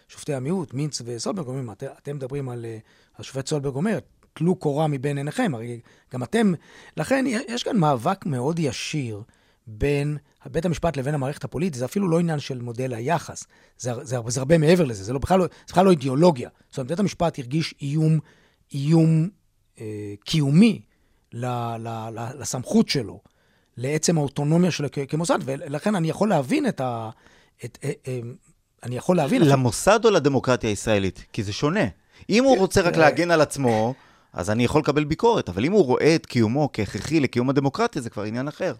[0.08, 2.64] שופטי המיעוט, מינץ וסולברג אומרים, "את- אתם מדברים על...
[2.64, 2.78] אה,
[3.18, 3.98] השופט סולברג אומר,
[4.32, 5.80] טלו קורה מבין עיניכם, הרי
[6.12, 6.52] גם אתם...
[6.96, 9.22] לכן יש כאן מאבק מאוד ישיר
[9.66, 13.44] בין בית המשפט לבין המערכת הפוליטית, זה אפילו לא עניין של מודל היחס,
[13.78, 16.48] זה, זה, זה הרבה מעבר לזה, זה לא, בכלל, לא, זה בכלל לא אידיאולוגיה.
[16.70, 18.18] זאת אומרת, בית המשפט הרגיש איום,
[18.72, 19.28] איום
[19.80, 20.82] אה, קיומי
[21.32, 21.46] ל,
[21.78, 23.20] ל, ל, לסמכות שלו,
[23.76, 27.10] לעצם האוטונומיה שלו כמוסד, ולכן אני יכול להבין את ה...
[27.64, 28.20] את, אה, אה,
[28.82, 29.42] אני יכול להבין...
[29.42, 31.24] למוסד או לדמוקרטיה הישראלית?
[31.32, 31.84] כי זה שונה.
[32.30, 33.94] אם הוא רוצה רק להגן על עצמו,
[34.32, 38.10] אז אני יכול לקבל ביקורת, אבל אם הוא רואה את קיומו כהכרחי לקיום הדמוקרטיה, זה
[38.10, 38.74] כבר עניין אחר.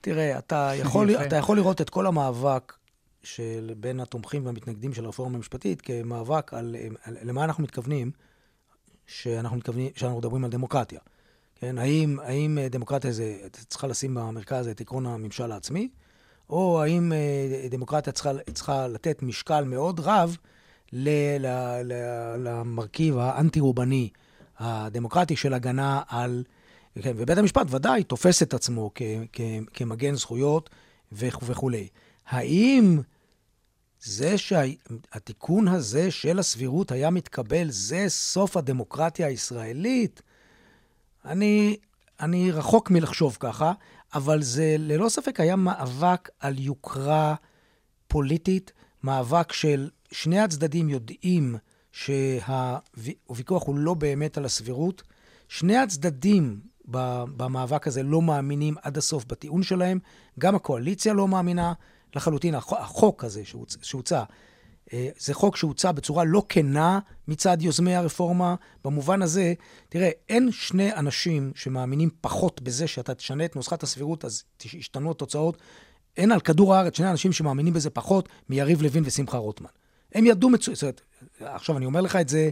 [0.00, 1.10] תראה, אתה יכול.
[1.10, 2.72] אתה יכול לראות את כל המאבק
[3.22, 8.10] של בין התומכים והמתנגדים של הרפורמה המשפטית כמאבק על, על למה אנחנו מתכוונים
[9.06, 11.00] שאנחנו מתכוונים, שאנחנו מדברים על דמוקרטיה.
[11.60, 15.88] כן, האם, האם אה, דמוקרטיה זה, צריכה לשים במרכז את עקרון הממשל העצמי,
[16.50, 20.36] או האם אה, דמוקרטיה צריכה, צריכה לתת משקל מאוד רב
[20.92, 21.46] ל, ל,
[21.84, 21.92] ל,
[22.38, 24.08] למרכיב האנטי-רובני
[24.58, 26.44] הדמוקרטי של הגנה על...
[27.02, 29.40] כן, ובית המשפט ודאי תופס את עצמו כ, כ,
[29.74, 30.70] כמגן זכויות
[31.12, 31.88] וכו' וכולי.
[32.26, 33.00] האם
[34.00, 40.22] זה שהתיקון הזה של הסבירות היה מתקבל, זה סוף הדמוקרטיה הישראלית?
[41.24, 41.76] אני,
[42.20, 43.72] אני רחוק מלחשוב ככה,
[44.14, 47.34] אבל זה ללא ספק היה מאבק על יוקרה
[48.08, 51.56] פוליטית, מאבק של שני הצדדים יודעים
[51.92, 55.02] שהוויכוח הוא לא באמת על הסבירות.
[55.48, 56.60] שני הצדדים
[57.36, 59.98] במאבק הזה לא מאמינים עד הסוף בטיעון שלהם,
[60.38, 61.72] גם הקואליציה לא מאמינה
[62.16, 62.54] לחלוטין.
[62.54, 64.22] החוק, הזה שהוצ, שהוצע,
[65.18, 66.98] זה חוק שהוצע בצורה לא כנה
[67.28, 68.54] מצד יוזמי הרפורמה.
[68.84, 69.54] במובן הזה,
[69.88, 75.56] תראה, אין שני אנשים שמאמינים פחות בזה שאתה תשנה את נוסחת הסבירות, אז ישתנו התוצאות.
[76.16, 79.70] אין על כדור הארץ שני אנשים שמאמינים בזה פחות מיריב לוין ושמחה רוטמן.
[80.14, 81.00] הם ידעו מצוין, זאת אומרת,
[81.40, 82.50] עכשיו אני אומר לך את זה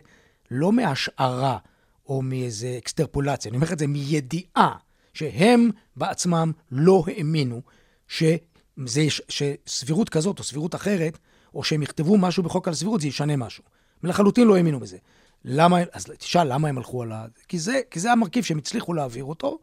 [0.50, 1.58] לא מהשערה
[2.06, 4.76] או מאיזה אקסטרפולציה, אני אומר לך את זה מידיעה
[5.14, 7.62] שהם בעצמם לא האמינו
[8.08, 11.18] שזה, שסבירות כזאת או סבירות אחרת,
[11.54, 13.64] או שהם יכתבו משהו בחוק על סבירות, זה ישנה משהו.
[14.02, 14.96] הם לחלוטין לא האמינו בזה.
[15.44, 17.24] למה, אז תשאל למה הם הלכו על ה...
[17.48, 19.58] כי זה, כי זה המרכיב שהם הצליחו להעביר אותו,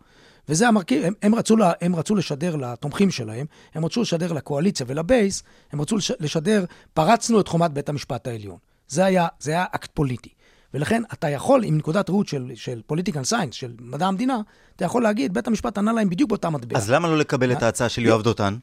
[0.50, 4.86] וזה המרכיב, הם, הם, רצו לה, הם רצו לשדר לתומכים שלהם, הם רצו לשדר לקואליציה
[4.90, 8.58] ולבייס, הם רצו לש, לשדר, פרצנו את חומת בית המשפט העליון.
[8.88, 10.30] זה היה, זה היה אקט פוליטי.
[10.74, 14.38] ולכן אתה יכול, מנקודת ראות של, של political science, של מדע המדינה,
[14.76, 16.78] אתה יכול להגיד, בית המשפט ענה להם בדיוק באותה מטבע.
[16.78, 17.64] אז למה לא לקבל את?
[17.64, 18.58] ההצעה של יואב דותן?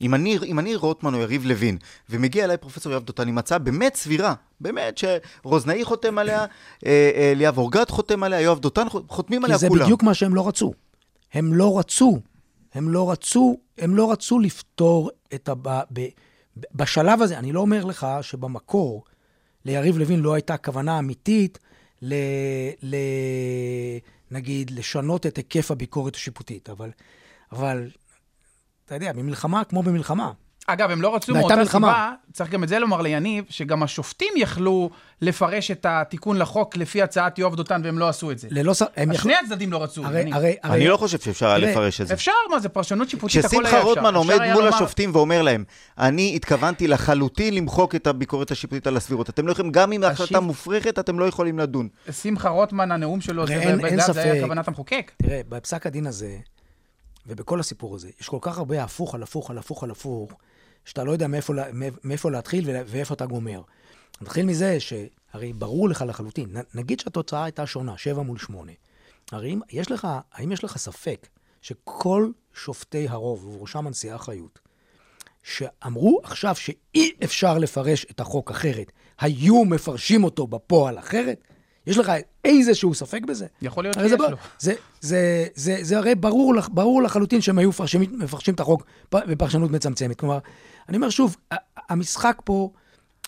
[0.00, 1.78] אם אני, אם אני רוטמן או יריב לוין,
[2.10, 6.44] ומגיע אליי פרופסור יואב דותן עם הצעה באמת סבירה, באמת שרוזנאי חותם עליה,
[6.86, 9.84] אה, אה, ליאב אורגד חותם עליה, יואב דותן חותמים כי עליה זה כולם.
[9.84, 10.72] בדיוק מה שהם לא רצו.
[11.32, 12.20] הם לא רצו,
[12.74, 15.54] הם לא רצו, הם לא רצו לפתור את ה...
[15.62, 16.06] ב, ב,
[16.74, 19.04] בשלב הזה, אני לא אומר לך שבמקור
[19.64, 21.58] ליריב לוין לא הייתה כוונה אמיתית
[22.02, 22.14] ל...
[22.82, 22.96] ל
[24.30, 26.90] נגיד, לשנות את היקף הביקורת השיפוטית, אבל,
[27.52, 27.90] אבל,
[28.86, 30.30] אתה יודע, במלחמה כמו במלחמה.
[30.66, 31.88] אגב, הם לא רצו מאותה מלחמה.
[31.88, 34.90] סיבה, צריך גם את זה לומר ליניב, שגם השופטים יכלו
[35.22, 38.48] לפרש את התיקון לחוק לפי הצעת יואב דותן, והם לא עשו את זה.
[38.50, 38.82] ללא ס...
[38.96, 39.30] הם יכלו...
[39.30, 40.04] שני הצדדים לא רצו.
[40.04, 40.34] הרי, יניב.
[40.34, 40.76] הרי, הרי...
[40.76, 42.14] אני לא חושב שאפשר היה לפרש את זה.
[42.14, 43.88] אפשר, מה זה פרשנות שיפוטית, הכל היה כששמחה אפשר.
[43.88, 45.64] רוטמן אפשר עומד מול לומר- השופטים ואומר להם,
[45.98, 49.28] אני התכוונתי לחלוטין למחוק את הביקורת השיפוטית על הסבירות.
[49.30, 51.88] אתם לא יכולים, גם אם ההחלטה השיפ- מופרכת, אתם לא יכולים לדון.
[52.22, 54.42] שמחה רוטמן, הנאום שלו, זה אין- בדעת, אין זה היה.
[54.42, 55.12] כוונת המחוקק.
[55.22, 56.36] תראה, בפסק הדין הזה,
[57.26, 60.32] ובכל הסיפור הזה, יש כל כך הרבה הפוך על הפוך על הפוך על הפוך,
[60.84, 61.52] שאתה לא יודע מאיפה,
[62.04, 63.62] מאיפה להתחיל ואיפה אתה גומר.
[64.20, 68.72] נתחיל מזה שהרי ברור לך לחלוטין, נגיד שהתוצאה הייתה שונה, 7 מול 8.
[69.32, 71.28] הרי אם יש לך, האם יש לך ספק
[71.62, 74.58] שכל שופטי הרוב, ובראשם הנשיאה חיות,
[75.42, 81.44] שאמרו עכשיו שאי אפשר לפרש את החוק אחרת, היו מפרשים אותו בפועל אחרת?
[81.86, 82.12] יש לך
[82.44, 83.46] איזשהו ספק בזה?
[83.62, 84.36] יכול להיות שיש זה, לו.
[84.58, 88.84] זה, זה, זה, זה הרי ברור, לח- ברור לחלוטין שהם היו מפרשים, מפרשים את החוק
[89.12, 90.16] בפרשנות מצמצמת.
[90.20, 90.38] כלומר,
[90.88, 91.36] אני אומר שוב,
[91.88, 92.70] המשחק פה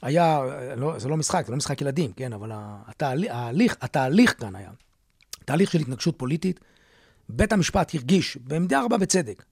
[0.02, 0.40] היה,
[0.76, 4.70] לא, זה לא משחק, זה לא משחק ילדים, כן, אבל התהליך, ההליך, התהליך כאן היה
[5.44, 6.60] תהליך של התנגשות פוליטית.
[7.28, 9.44] בית המשפט הרגיש, במידה רבה בצדק,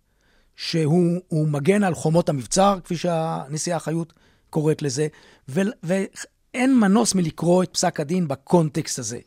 [0.57, 4.13] שהוא הוא מגן על חומות המבצר, כפי שהנשיאה חיות
[4.51, 5.07] קוראת לזה,
[5.49, 5.61] ו,
[6.55, 9.19] ואין מנוס מלקרוא את פסק הדין בקונטקסט הזה.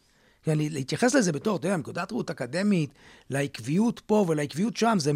[0.44, 2.90] כן, להתייחס לזה בתור, אתה יודע, מנקודת ראות אקדמית,
[3.30, 5.12] לעקביות פה ולעקביות שם, זה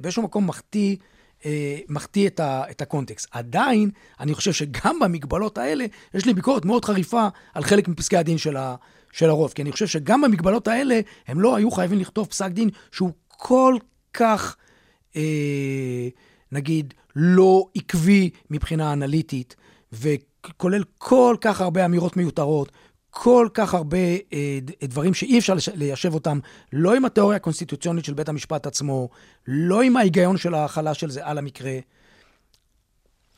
[0.00, 0.96] באיזשהו מקום מחטיא,
[1.44, 3.28] אה, מחטיא את, ה, את הקונטקסט.
[3.30, 8.38] עדיין, אני חושב שגם במגבלות האלה, יש לי ביקורת מאוד חריפה על חלק מפסקי הדין
[8.38, 8.76] של, ה,
[9.12, 9.52] של הרוב.
[9.52, 13.76] כי אני חושב שגם במגבלות האלה, הם לא היו חייבים לכתוב פסק דין שהוא כל
[14.14, 14.56] כך,
[15.16, 16.08] אה,
[16.52, 19.56] נגיד, לא עקבי מבחינה אנליטית,
[20.46, 22.72] וכולל כל כך הרבה אמירות מיותרות,
[23.10, 23.98] כל כך הרבה
[24.32, 26.38] אה, דברים שאי אפשר ליישב אותם,
[26.72, 29.08] לא עם התיאוריה הקונסטיטוציונית של בית המשפט עצמו,
[29.46, 31.78] לא עם ההיגיון של ההכלה של זה על המקרה.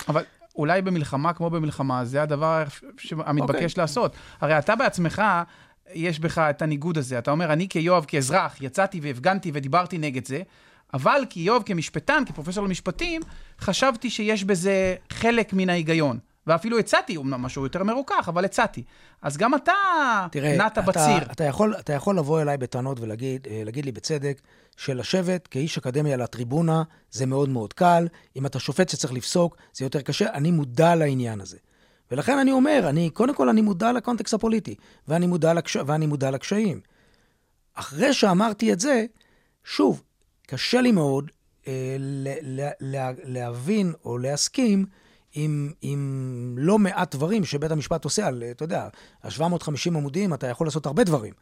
[0.09, 0.23] אבל
[0.57, 2.65] אולי במלחמה כמו במלחמה, זה הדבר
[3.19, 3.65] המתבקש okay.
[3.65, 3.69] אוקיי.
[3.77, 4.17] לעשות.
[4.41, 5.23] הרי אתה בעצמך,
[5.95, 7.19] יש בך את הניגוד הזה.
[7.19, 10.43] אתה אומר, אני כיואב, כאזרח, יצאתי והפגנתי ודיברתי נגד זה,
[10.95, 13.23] אבל כיואב, כמשפטן, כפרופסור למשפטים,
[13.61, 16.19] חשבתי שיש בזה חלק מן ההיגיון.
[16.47, 18.85] ואפילו הצעתי, אמנם משהו יותר מרוכך, אבל הצעתי.
[19.23, 19.73] אז גם אתה
[20.31, 21.33] תראה, נעת אתה, בציר.
[21.33, 24.41] אתה יכול, אתה יכול לבוא אליי בטענות ולהגיד אה, לי בצדק,
[24.77, 28.09] שלשבת כאיש אקדמיה על הטריבונה זה מאוד מאוד קל.
[28.37, 30.33] אם אתה שופט שצריך לפסוק, זה יותר קשה.
[30.33, 31.57] אני מודע לעניין הזה.
[32.11, 34.75] ולכן אני אומר, אני, קודם כל אני מודע לקונטקסט הפוליטי,
[35.09, 35.77] ואני מודע, לקש...
[35.77, 36.81] ואני מודע לקשיים.
[37.75, 39.05] אחרי שאמרתי את זה,
[39.65, 40.03] שוב,
[40.47, 41.31] קשה לי מאוד
[41.69, 44.87] אה, ל- ל- ל- להבין או להסכים
[45.35, 48.89] עם, עם לא מעט דברים שבית המשפט עושה על, אתה יודע,
[49.23, 51.35] ה-750 עמודים, אתה יכול לעשות הרבה דברים.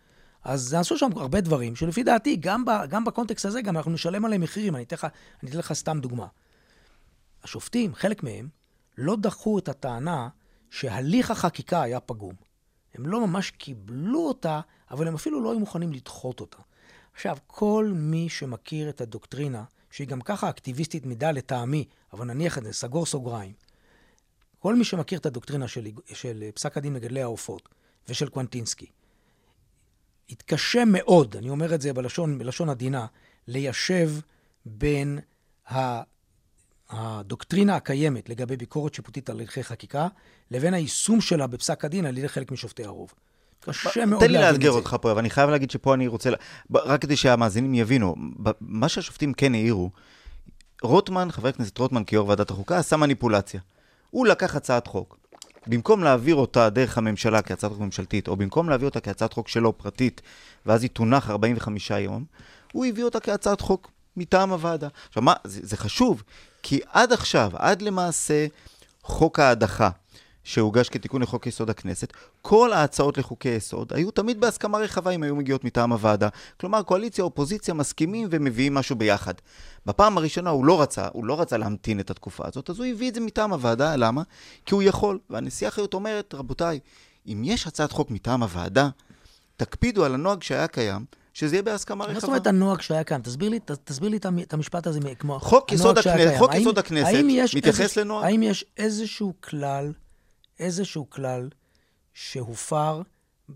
[0.45, 4.25] אז נעשו שם הרבה דברים, שלפי דעתי, גם, ב, גם בקונטקסט הזה, גם אנחנו נשלם
[4.25, 4.77] עליהם מחירים.
[4.77, 5.07] אני אתן לך,
[5.43, 6.27] אני אתן לך סתם דוגמה.
[7.45, 8.49] השופטים, חלק מהם,
[8.99, 10.29] לא דחו את הטענה
[10.71, 12.35] שהליך החקיקה היה פגום.
[12.95, 16.59] הם לא ממש קיבלו אותה, אבל הם אפילו לא היו מוכנים לדחות אותה.
[17.15, 22.65] עכשיו, כל מי שמכיר את הדוקטרינה, שהיא גם ככה אקטיביסטית מדי לטעמי, אבל נניח את
[22.65, 23.53] זה, סגור סוגריים,
[24.61, 27.69] כל מי שמכיר את הדוקטרינה של, של פסק הדין מגדלי העופות
[28.09, 28.87] ושל קוונטינסקי,
[30.29, 33.07] יתקשה מאוד, אני אומר את זה בלשון, בלשון עדינה,
[33.49, 34.11] ליישב
[34.67, 35.19] בין
[36.91, 40.09] הדוקטרינה הקיימת לגבי ביקורת שיפוטית על הליכי חקיקה,
[40.51, 43.15] לבין היישום שלה בפסק הדין על ידי חלק משופטי הרוב.
[43.61, 44.27] קשה מאוד להבין את זה.
[44.27, 46.31] תן לי לאתגר אותך פה, אבל אני חייב להגיד שפה אני רוצה,
[46.75, 48.15] רק כדי שהמאזינים יבינו,
[48.61, 49.91] מה שהשופטים כן העירו,
[50.83, 53.61] רוטמן, חבר הכנסת רוטמן כיו"ר ועדת החוקה, עשה מניפולציה.
[54.11, 55.19] הוא לקח הצעת חוק.
[55.67, 59.79] במקום להעביר אותה דרך הממשלה כהצעת חוק ממשלתית, או במקום להעביר אותה כהצעת חוק שלו
[59.79, 60.21] פרטית,
[60.67, 62.25] ואז היא תונח 45 יום,
[62.73, 64.89] הוא הביא אותה כהצעת חוק מטעם הוועדה.
[65.09, 66.23] עכשיו, מה, זה, זה חשוב,
[66.63, 68.47] כי עד עכשיו, עד למעשה
[69.03, 69.91] חוק ההדחה,
[70.51, 75.37] שהוגש כתיקון לחוק יסוד הכנסת, כל ההצעות לחוקי יסוד היו תמיד בהסכמה רחבה אם היו
[75.37, 76.29] מגיעות מטעם הוועדה.
[76.61, 79.35] כלומר, קואליציה, אופוזיציה מסכימים ומביאים משהו ביחד.
[79.87, 83.09] בפעם הראשונה הוא לא רצה, הוא לא רצה להמתין את התקופה הזאת, אז הוא הביא
[83.09, 84.23] את זה מטעם הוועדה, למה?
[84.67, 85.19] כי הוא יכול.
[85.31, 86.79] והנשיאה חיות אומרת, רבותיי,
[87.27, 88.89] אם יש הצעת חוק מטעם הוועדה,
[89.57, 92.15] תקפידו על הנוהג שהיה קיים, שזה יהיה בהסכמה רחבה.
[92.15, 93.23] מה זאת אומרת הנוהג שהיה קיים?
[93.23, 97.19] תסביר לי, תסביר לי את המשפט הזה כמו חוק יסוד הכנסת, חוק יסוד הכנסת
[97.57, 98.25] מתייחס לנוהג.
[98.25, 99.93] האם יש איזשהו כלל
[100.61, 101.49] איזשהו כלל
[102.15, 103.03] שהופר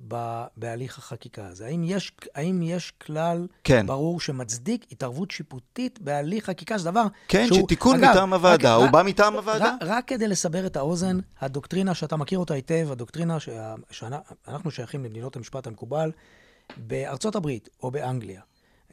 [0.09, 1.67] ב, בהליך החקיקה הזה?
[1.67, 3.87] האם יש, האם יש כלל כן.
[3.87, 6.79] ברור שמצדיק התערבות שיפוטית בהליך חקיקה?
[6.79, 7.59] זה דבר כן, שהוא...
[7.59, 9.65] כן, שתיקון אגב, מטעם הוועדה, רק, הוא רק, בא מטעם הוועדה?
[9.65, 13.37] רק, רק כדי לסבר את האוזן, הדוקטרינה שאתה מכיר אותה היטב, הדוקטרינה
[13.91, 16.13] שאנחנו שייכים למדינות המשפט המקובל,
[16.77, 18.41] בארצות הברית או באנגליה,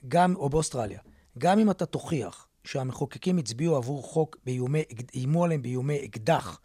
[0.07, 0.99] גם, או באוסטרליה,
[1.37, 6.59] גם אם אתה תוכיח שהמחוקקים הצביעו עבור חוק, באיומי, איימו עליהם באיומי אקדח,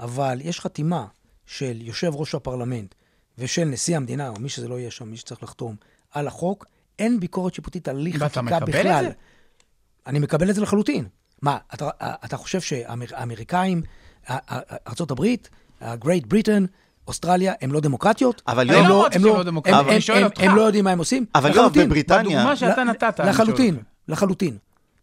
[0.00, 1.06] אבל יש חתימה
[1.46, 2.94] של יושב ראש הפרלמנט
[3.38, 5.76] ושל נשיא המדינה, או מי שזה לא יהיה שם, מי שצריך לחתום,
[6.10, 6.66] על החוק,
[6.98, 8.54] אין ביקורת שיפוטית על הליך חקיקה בכלל.
[8.54, 9.10] ואתה מקבל את זה?
[10.06, 11.04] אני מקבל את זה לחלוטין.
[11.42, 13.82] מה, אתה, אתה חושב שהאמריקאים,
[14.30, 15.24] ארה"ב,
[15.94, 16.64] גרייט בריטן,
[17.08, 18.42] אוסטרליה, הם לא דמוקרטיות?
[18.48, 21.26] אבל יואב, לא, הם לא, לא, הם, הם, הם, הם לא יודעים מה הם עושים?
[21.34, 22.22] אבל יואב, בבריטניה...
[22.22, 23.20] בדוגמה שאתה נתת.
[23.20, 24.58] לחלוטין, לחלוטין.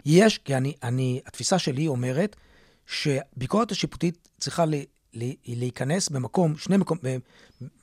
[0.06, 2.36] יש, כי אני, אני, התפיסה שלי אומרת
[2.88, 4.86] שביקורת השיפוטית צריכה לי,
[5.46, 6.98] להיכנס במקום, שני, מקום,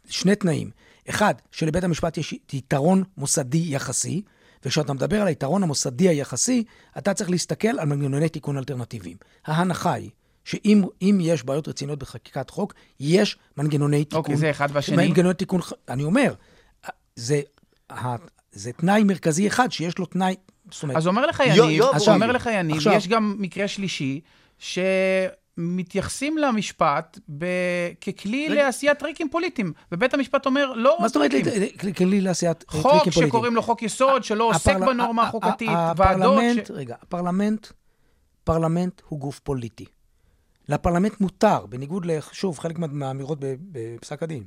[0.09, 0.71] שני תנאים.
[1.11, 4.23] אחד, שלבית המשפט יש יתרון מוסדי יחסי,
[4.65, 6.65] וכשאתה מדבר על היתרון המוסדי היחסי,
[6.99, 9.17] אתה צריך להסתכל על מנגנוני תיקון אלטרנטיביים.
[9.47, 10.11] ההנחה היא
[10.45, 14.19] שאם יש בעיות רציניות בחקיקת חוק, יש מנגנוני תיקון.
[14.19, 14.97] אוקיי, זה אחד והשני.
[14.97, 16.35] מנגנוני תיקון, אני אומר,
[17.17, 17.41] זה,
[18.53, 20.35] זה תנאי מרכזי אחד שיש לו תנאי,
[20.71, 20.97] זאת אומרת...
[20.97, 24.21] אז אומר לך יניב, אז אומר לך יניב, יש גם מקרה שלישי,
[24.63, 27.45] שמתייחסים למשפט ב...
[28.01, 28.65] ככלי רגע.
[28.65, 29.73] לעשיית טריקים פוליטיים.
[29.93, 31.31] ובית המשפט אומר, לא מה זאת אומרת
[31.97, 33.13] כלי לעשיית טריקים פוליטיים?
[33.13, 34.87] חוק שקוראים לו חוק יסוד, שלא עוסק הפרל...
[34.87, 36.43] בנורמה החוקתית, ועדות...
[36.67, 36.71] ש...
[36.71, 37.67] רגע, הפרלמנט
[38.45, 39.85] פרלמנט הוא גוף פוליטי.
[40.69, 44.45] לפרלמנט מותר, בניגוד לשוב, חלק מה- מהאמירות בפסק הדין,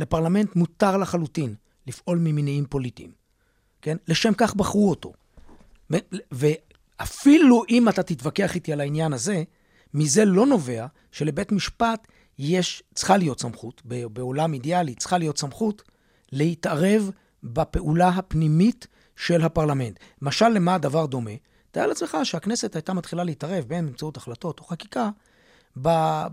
[0.00, 1.54] לפרלמנט מותר לחלוטין
[1.86, 3.10] לפעול ממניעים פוליטיים,
[3.82, 3.96] כן?
[4.08, 5.12] לשם כך בחרו אותו.
[6.32, 6.46] ו-
[7.04, 9.42] ואפילו אם אתה תתווכח איתי על העניין הזה,
[9.94, 12.06] מזה לא נובע שלבית משפט
[12.38, 15.82] יש, צריכה להיות סמכות, בעולם אידיאלי צריכה להיות סמכות
[16.32, 17.10] להתערב
[17.42, 18.86] בפעולה הפנימית
[19.16, 19.98] של הפרלמנט.
[20.22, 21.30] משל למה הדבר דומה?
[21.70, 25.10] תאר לעצמך שהכנסת הייתה מתחילה להתערב בין באמצעות החלטות או חקיקה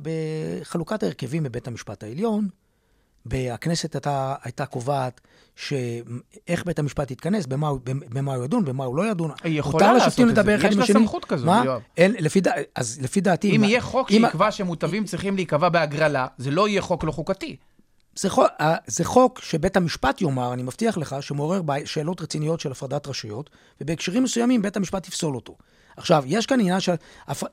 [0.02, 2.50] בחלוקת ההרכבים בבית המשפט העליון,
[3.52, 5.22] הכנסת הייתה, הייתה קובעת
[5.56, 9.32] שאיך בית המשפט יתכנס, במה, במה הוא ידון, במה הוא לא ידון.
[9.44, 10.52] היא יכולה לעשות את זה.
[10.68, 10.86] יש לה.
[10.86, 11.62] סמכות כזאת, מה?
[11.66, 11.82] יואב.
[11.98, 12.42] אין, לפי,
[12.76, 13.56] אז לפי דעתי...
[13.56, 17.12] אם מה- יהיה חוק אם- שיקבע שמוטבים צריכים להיקבע בהגרלה, זה לא יהיה חוק לא
[17.12, 17.56] חוקתי.
[18.16, 22.72] זה חוק, אה, זה חוק שבית המשפט יאמר, אני מבטיח לך, שמעורר שאלות רציניות של
[22.72, 23.50] הפרדת רשויות,
[23.82, 25.58] ובהקשרים מסוימים בית המשפט יפסול אותו.
[25.98, 26.94] עכשיו, יש כאן עניין של,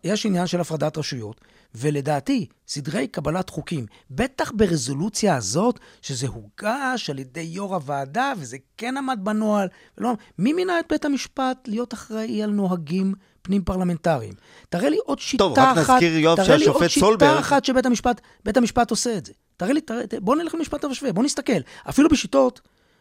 [0.04, 1.40] יש עניין של הפרדת רשויות,
[1.74, 8.96] ולדעתי, סדרי קבלת חוקים, בטח ברזולוציה הזאת, שזה הוגש על ידי יו"ר הוועדה, וזה כן
[8.96, 9.68] עמד בנוהל,
[9.98, 14.34] ולא, מי מינה את בית המשפט להיות אחראי על נוהגים פנים פרלמנטריים?
[14.68, 17.38] תראה לי עוד שיטה טוב, רק אחת, נזכיר, יואב, תראה לי שהשופט עוד שיטה סולברג-
[17.38, 18.20] אחת שבית המשפט,
[18.56, 19.32] המשפט עושה את זה.
[19.58, 21.60] תראה לי, תראה, בוא נלך למשפט המשווה, בוא נסתכל.
[21.88, 22.60] אפילו בשיטות,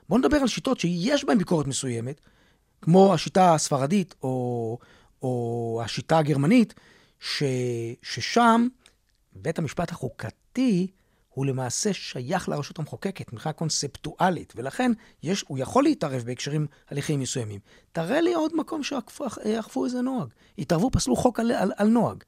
[0.09, 2.21] בוא נדבר על שיטות שיש בהן ביקורת מסוימת,
[2.81, 4.77] כמו השיטה הספרדית או,
[5.21, 6.73] או השיטה הגרמנית,
[7.19, 7.43] ש,
[8.01, 8.67] ששם
[9.33, 10.87] בית המשפט החוקתי
[11.29, 14.91] הוא למעשה שייך לרשות המחוקקת מבחינה קונספטואלית, ולכן
[15.23, 17.59] יש, הוא יכול להתערב בהקשרים הליכיים מסוימים.
[17.91, 20.29] תראה לי עוד מקום שאכפו איזה נוהג.
[20.57, 22.23] התערבו, פסלו חוק על, על, על נוהג.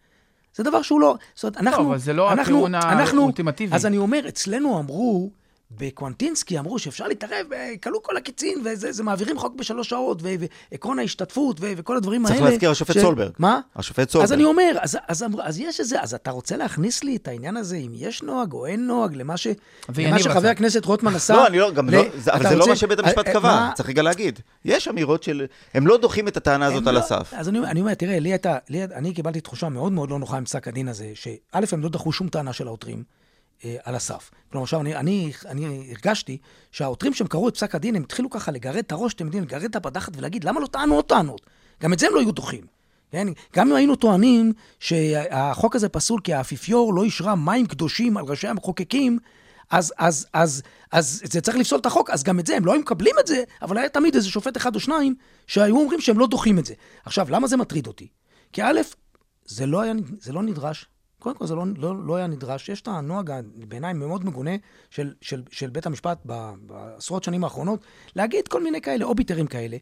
[0.59, 1.15] זה דבר שהוא לא...
[1.35, 1.89] זאת אומרת, אנחנו...
[1.89, 3.75] אבל זה לא הטיעון האולטימטיבי.
[3.75, 5.29] אז אני אומר, אצלנו אמרו,
[5.71, 10.21] בקוונטינסקי אמרו שאפשר להתערב, אה, כלו כל הקיצין, וזה זה מעבירים חוק בשלוש שעות,
[10.71, 12.49] ועקרון ההשתתפות, וכל הדברים צריך האלה.
[12.49, 13.31] להזכיר, השופט סולברג.
[13.39, 13.59] מה?
[13.75, 14.23] השופט סולברג.
[14.27, 17.27] אז אני אומר, אז, אז, אמרו- אז יש איזה, אז אתה רוצה להכניס לי את
[17.27, 19.47] העניין הזה, אם יש נוהג או אין נוהג, למה, ש,
[19.97, 20.47] למה שחבר.
[20.47, 21.33] הכנסת רוטמן עשה...
[21.33, 23.31] לא, אני לא, גם ל- לא, זה- אבל זה לא רוצה- מה שבית המשפט אה,
[23.33, 24.39] אה, קבע, מה- צריך רגע להגיד.
[24.65, 25.45] יש אמירות של...
[25.73, 27.33] הם לא דוחים את הטענה הזאת הם על לא- הסף.
[27.37, 28.57] אז אני, אומר- אני אומר, תראה, לי הייתה,
[28.95, 31.29] אני קיבלתי תחושה מאוד מאוד לא נוחה עם פסק הדין הזה, שא',
[31.71, 33.03] הם לא דחו שום טענה של העותרים
[33.65, 34.31] אה, על הסף.
[34.51, 36.37] כלומר, עכשיו, אני, אני, אני הרגשתי
[36.71, 39.63] שהעותרים שהם קראו את פסק הדין, הם התחילו ככה לגרד את הראש, אתם יודעים, לגרד
[39.63, 41.41] את הפדחת ולהגיד, למה לא טענו עוד טענות?
[41.81, 42.65] גם את זה הם לא היו דוחים.
[43.11, 43.27] כן?
[43.55, 48.47] גם אם היינו טוענים שהחוק הזה פסול כי האפיפיור לא אישרה מים קדושים על ראשי
[48.47, 49.19] המחוקקים,
[49.69, 52.71] אז, אז, אז, אז זה צריך לפסול את החוק, אז גם את זה, הם לא
[52.71, 55.15] היו מקבלים את זה, אבל היה תמיד איזה שופט אחד או שניים
[55.47, 56.73] שהיו אומרים שהם לא דוחים את זה.
[57.05, 58.07] עכשיו, למה זה מטריד אותי?
[58.53, 58.81] כי א',
[59.45, 60.85] זה לא, היה, זה לא נדרש.
[61.19, 62.69] קודם כל, זה לא, לא, לא היה נדרש.
[62.69, 63.31] יש את הנוהג,
[63.67, 64.51] בעיניי, מאוד מגונה
[64.89, 66.19] של, של, של בית המשפט
[66.61, 69.77] בעשרות שנים האחרונות, להגיד כל מיני כאלה, אוביטרים כאלה.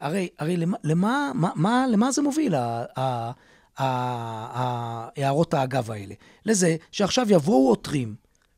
[0.00, 2.54] הרי, הרי למה, למה, מה, מה, למה זה מוביל,
[3.76, 6.14] הערות האגב האלה?
[6.46, 8.14] לזה שעכשיו יבואו עותרים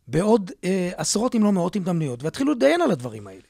[0.08, 3.40] בעוד אה, עשרות אם לא מאות הזדמנויות, ויתחילו להתדיין על הדברים האלה,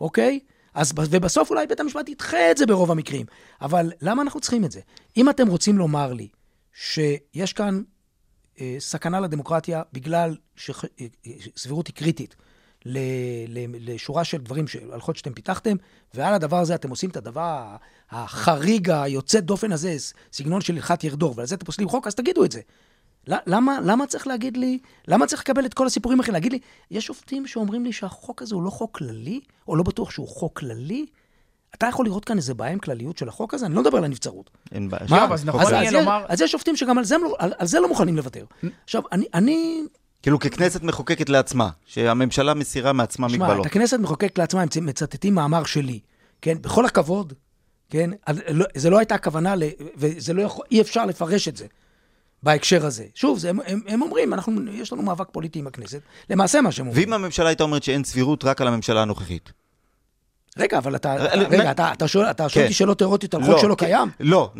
[0.00, 0.40] אוקיי?
[0.74, 3.26] אז, ובסוף אולי בית המשפט ידחה את זה ברוב המקרים.
[3.60, 4.80] אבל למה אנחנו צריכים את זה?
[5.16, 6.28] אם אתם רוצים לומר לי
[6.72, 7.82] שיש כאן
[8.78, 12.36] סכנה לדמוקרטיה בגלל שסבירות היא קריטית
[12.84, 12.98] ל,
[13.48, 15.76] ל, לשורה של דברים, הלכות שאתם פיתחתם,
[16.14, 17.76] ועל הדבר הזה אתם עושים את הדבר
[18.10, 19.96] החריג, היוצא דופן הזה,
[20.32, 22.60] סגנון של הלכת ירדור, ועל זה אתם פוסלים חוק, אז תגידו את זה.
[23.26, 26.34] למה, למה צריך להגיד לי, למה צריך לקבל את כל הסיפורים האחרים?
[26.34, 26.58] להגיד לי,
[26.90, 30.58] יש שופטים שאומרים לי שהחוק הזה הוא לא חוק כללי, או לא בטוח שהוא חוק
[30.58, 31.06] כללי?
[31.74, 33.66] אתה יכול לראות כאן איזה בעיה עם כלליות של החוק הזה?
[33.66, 34.50] אני לא מדבר על הנבצרות.
[34.72, 35.04] אין בעיה.
[35.10, 35.28] מה?
[35.34, 37.52] אז נכון אז, יהיה אז, יש- לומר- אז יש שופטים שגם על זה, לא, על,
[37.58, 38.44] על זה לא מוכנים לוותר.
[38.84, 39.82] עכשיו, אני, אני
[40.22, 43.66] כאילו ככנסת מחוקקת לעצמה, שהממשלה מסירה מעצמה שמע, מגבלות.
[43.66, 46.00] את הכנסת מחוקקת לעצמה, הם מצטטים מאמר שלי,
[46.42, 46.56] כן?
[46.60, 47.32] בכל הכבוד,
[47.90, 48.10] כן?
[48.48, 49.62] לא- זה לא הייתה הכוונה, ל-
[49.96, 51.66] וזה לא יכול, אי אפשר לפרש את זה
[52.42, 53.04] בהקשר הזה.
[53.14, 56.00] שוב, זה, הם, הם, הם אומרים, אנחנו, יש לנו מאבק פוליטי עם הכנסת.
[56.30, 57.04] למעשה מה שהם אומרים.
[57.04, 59.52] ואם הממשלה הייתה אומרת שאין סבירות רק על הממשלה הנוכחית?
[60.58, 62.66] רגע, אבל אתה, ר- רגע, נ- אתה, אתה שואל, אתה שואל כן.
[62.66, 64.08] אותי שאלות תיאורטיות על חוק שלא קיים?
[64.20, 64.50] לא,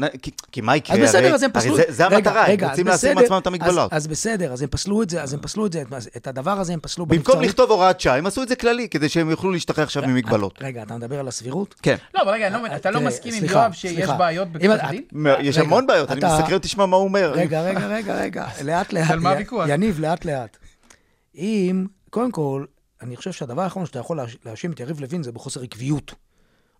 [0.52, 0.96] כי- מה יקרה?
[0.96, 1.74] אז בסדר, אז הם פסלו...
[1.74, 3.92] הרי זה- המטרה, הם רוצים בסדר, מעצמם את המגבלות.
[3.92, 5.82] אז, בסדר, אז הם פסלו את זה, אז הם פסלו את זה,
[6.16, 7.44] את- הדבר הזה הם פסלו במקום בנבצרות.
[7.44, 10.58] לכתוב הוראת שעה, הם עשו את זה כללי, כדי שהם יוכלו להשתחרר עכשיו ממגבלות.
[10.62, 11.74] רגע, אתה מדבר על הסבירות?
[11.82, 11.96] כן.
[12.14, 14.08] לא, אבל רגע, לא אתה לא תראה, מסכים עם יואב שיש.
[14.18, 15.02] בעיות את- הדין?
[15.40, 17.32] יש המון בעיות, אני מסקרן לשמוע מה הוא אומר.
[17.34, 19.10] רגע, רגע, רגע, רגע, לאט לאט.
[19.10, 19.66] על מה הוויכוח?
[19.68, 20.56] יניב, לאט לאט.
[21.36, 22.64] אם, קודם כל,
[23.02, 26.14] אני חושב שהדבר האחרון שאתה יכול להאשים את יריב לוין זה בחוסר עקביות.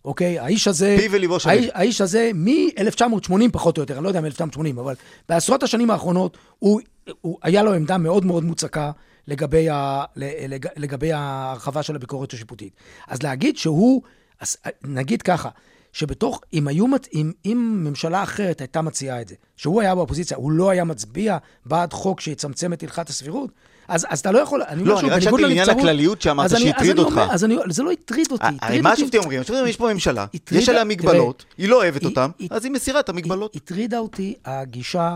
[0.05, 0.39] אוקיי?
[0.39, 0.95] האיש הזה...
[0.99, 1.53] פיו וליבו שווה.
[1.53, 4.95] האיש, האיש הזה מ-1980 פחות או יותר, אני לא יודע מ-1980, אבל
[5.29, 6.81] בעשרות השנים האחרונות הוא,
[7.21, 8.91] הוא, היה לו עמדה מאוד מאוד מוצקה
[9.27, 12.73] לגבי, ה, לג, לגבי ההרחבה של הביקורת השיפוטית.
[13.07, 14.01] אז להגיד שהוא,
[14.39, 15.49] אז נגיד ככה,
[15.93, 20.51] שבתוך, אם היו, אם, אם ממשלה אחרת הייתה מציעה את זה, שהוא היה באופוזיציה, הוא
[20.51, 23.51] לא היה מצביע בעד חוק שיצמצם את הלכת הסבירות,
[23.89, 26.99] אז, אז אתה לא יכול, אני לא, אני רק שאלתי לעניין לנבצרות- הכלליות שאמרת שהטריד
[26.99, 27.11] אותך.
[27.11, 29.39] אומר- אז אני, זה לא הטריד אותי, הרי הטריד מה השופטים אומרים?
[29.39, 32.99] השופטים אומרים, יש פה ממשלה, יש עליה מגבלות, היא לא אוהבת אותם, אז היא מסירה
[32.99, 33.55] את המגבלות.
[33.55, 35.15] הטרידה אותי הגישה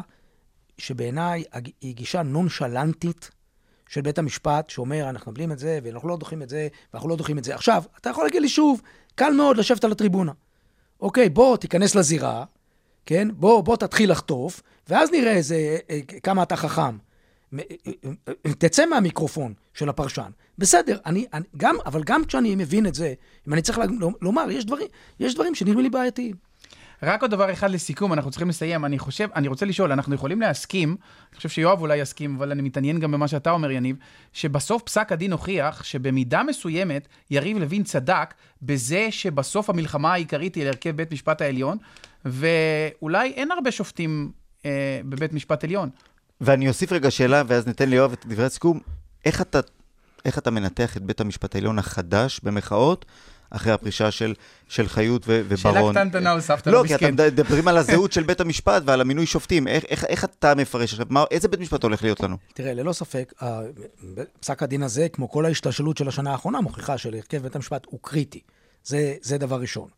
[0.77, 1.43] שבעיניי
[1.81, 3.29] היא גישה נונשלנטית
[3.89, 7.15] של בית המשפט, שאומר, אנחנו מקבלים את זה, ואנחנו לא דוחים את זה, ואנחנו לא
[7.15, 7.55] דוחים את זה.
[7.55, 8.81] עכשיו, אתה יכול להגיד לי שוב,
[9.15, 10.31] קל מאוד לשבת על הטריבונה.
[11.01, 12.43] אוקיי, בוא תיכנס לזירה,
[13.05, 13.27] כן?
[13.33, 16.97] בוא, בוא תתחיל לחטוף, ואז נראה איזה, אה, כמה אתה חכם.
[17.53, 18.11] מ- אה,
[18.45, 20.31] אה, תצא מהמיקרופון של הפרשן.
[20.57, 23.13] בסדר, אני, אני, גם, אבל גם כשאני מבין את זה,
[23.47, 23.79] אם אני צריך
[24.21, 24.87] לומר, יש דברים,
[25.19, 26.35] יש דברים שנראים לי בעייתיים.
[27.03, 28.85] רק עוד דבר אחד לסיכום, אנחנו צריכים לסיים.
[28.85, 30.89] אני חושב, אני רוצה לשאול, אנחנו יכולים להסכים,
[31.29, 33.95] אני חושב שיואב אולי יסכים, אבל אני מתעניין גם במה שאתה אומר, יניב,
[34.33, 40.67] שבסוף פסק הדין הוכיח שבמידה מסוימת יריב לוין צדק בזה שבסוף המלחמה העיקרית היא על
[40.69, 41.77] הרכב בית משפט העליון,
[42.25, 44.31] ואולי אין הרבה שופטים
[44.65, 45.89] אה, בבית משפט עליון.
[46.43, 48.79] ואני אוסיף רגע שאלה, ואז ניתן ליואב את דברי הסיכום.
[49.25, 49.59] איך אתה,
[50.25, 53.05] איך אתה מנתח את בית המשפט העליון החדש, במחאות,
[53.49, 54.33] אחרי הפרישה של,
[54.67, 55.93] של חיות ו- שאלה וברון?
[55.93, 57.15] קטנטנה הוספת לא, לו, כי אתם.
[57.15, 59.67] מדברים על הזהות של בית המשפט ועל המינוי שופטים.
[59.67, 61.05] איך, איך, איך אתה מפרש עכשיו?
[61.09, 62.37] מה, איזה בית משפט הולך להיות לנו?
[62.53, 63.33] תראה, ללא ספק,
[64.39, 68.41] פסק הדין הזה, כמו כל ההשתלשלות של השנה האחרונה, מוכיחה שלהרכב בית המשפט הוא קריטי.
[68.83, 69.89] זה, זה דבר ראשון.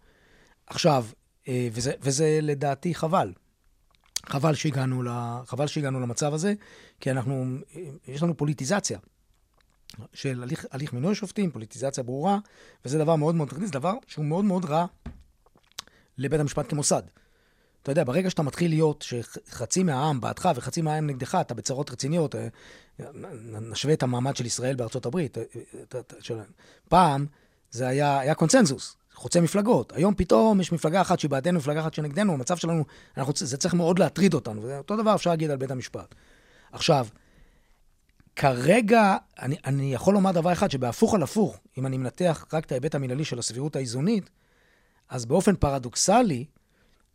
[0.68, 1.06] עכשיו,
[1.48, 3.32] אה, וזה, וזה לדעתי חבל.
[4.26, 5.10] חבל שהגענו, ל,
[5.46, 6.54] חבל שהגענו למצב הזה,
[7.00, 7.46] כי אנחנו,
[8.08, 9.00] יש לנו פוליטיזציה
[10.14, 12.38] של הליך, הליך מינוי שופטים, פוליטיזציה ברורה,
[12.86, 14.86] וזה דבר מאוד מאוד תכניס, דבר שהוא מאוד מאוד רע
[16.18, 17.02] לבית המשפט כמוסד.
[17.84, 22.36] אתה יודע, ברגע שאתה מתחיל להיות שחצי מהעם בעדך וחצי מהעם נגדך, אתה בצרות רציניות,
[22.36, 22.48] אה,
[23.62, 25.38] נשווה את המעמד של ישראל בארצות הברית.
[25.38, 25.44] אה,
[25.96, 26.44] אה,
[26.90, 27.26] פעם
[27.72, 29.94] זה היה, היה קונצנזוס, חוצה מפלגות.
[29.96, 32.84] היום פתאום יש מפלגה אחת שהיא בעדנו, מפלגה אחת שנגדנו, המצב שלנו,
[33.18, 34.64] אנחנו, זה צריך מאוד להטריד אותנו.
[34.64, 36.16] ואותו דבר אפשר להגיד על בית המשפט.
[36.72, 37.08] עכשיו,
[38.36, 42.72] כרגע, אני, אני יכול לומר דבר אחד, שבהפוך על הפוך, אם אני מנתח רק את
[42.72, 44.30] ההיבט המינהלי של הסבירות האיזונית,
[45.10, 46.46] אז באופן פרדוקסלי,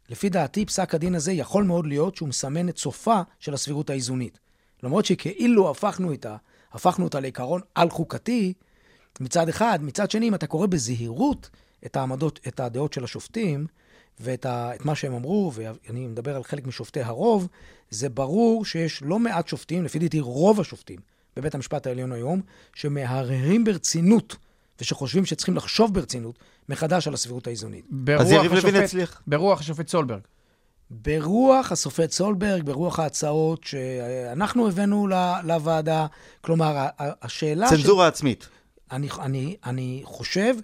[0.08, 4.38] לפי דעתי, פסק הדין הזה יכול מאוד להיות שהוא מסמן את סופה של הסבירות האיזונית.
[4.82, 6.36] למרות שכאילו הפכנו אותה,
[6.72, 8.52] הפכנו אותה לעיקרון על-חוקתי,
[9.20, 11.50] מצד אחד, מצד שני, אם אתה קורא בזהירות
[11.86, 13.66] את העמדות, את הדעות של השופטים,
[14.20, 17.48] ואת ה, את מה שהם אמרו, ואני מדבר על חלק משופטי הרוב,
[17.90, 20.98] זה ברור שיש לא מעט שופטים, לפי דעתי רוב השופטים
[21.36, 22.40] בבית המשפט העליון היום,
[22.74, 24.36] שמהרהרים ברצינות,
[24.80, 27.84] ושחושבים שצריכים לחשוב ברצינות, מחדש על הסבירות האיזונית.
[27.90, 29.22] ברוח אז יריב לוין הצליח.
[29.26, 30.20] ברוח השופט סולברג.
[30.90, 35.06] ברוח השופט סולברג, ברוח ההצעות שאנחנו הבאנו
[35.44, 36.06] לוועדה.
[36.40, 37.68] כלומר, השאלה...
[37.68, 38.48] צנזורה עצמית.
[38.92, 40.54] אני, אני, אני חושב,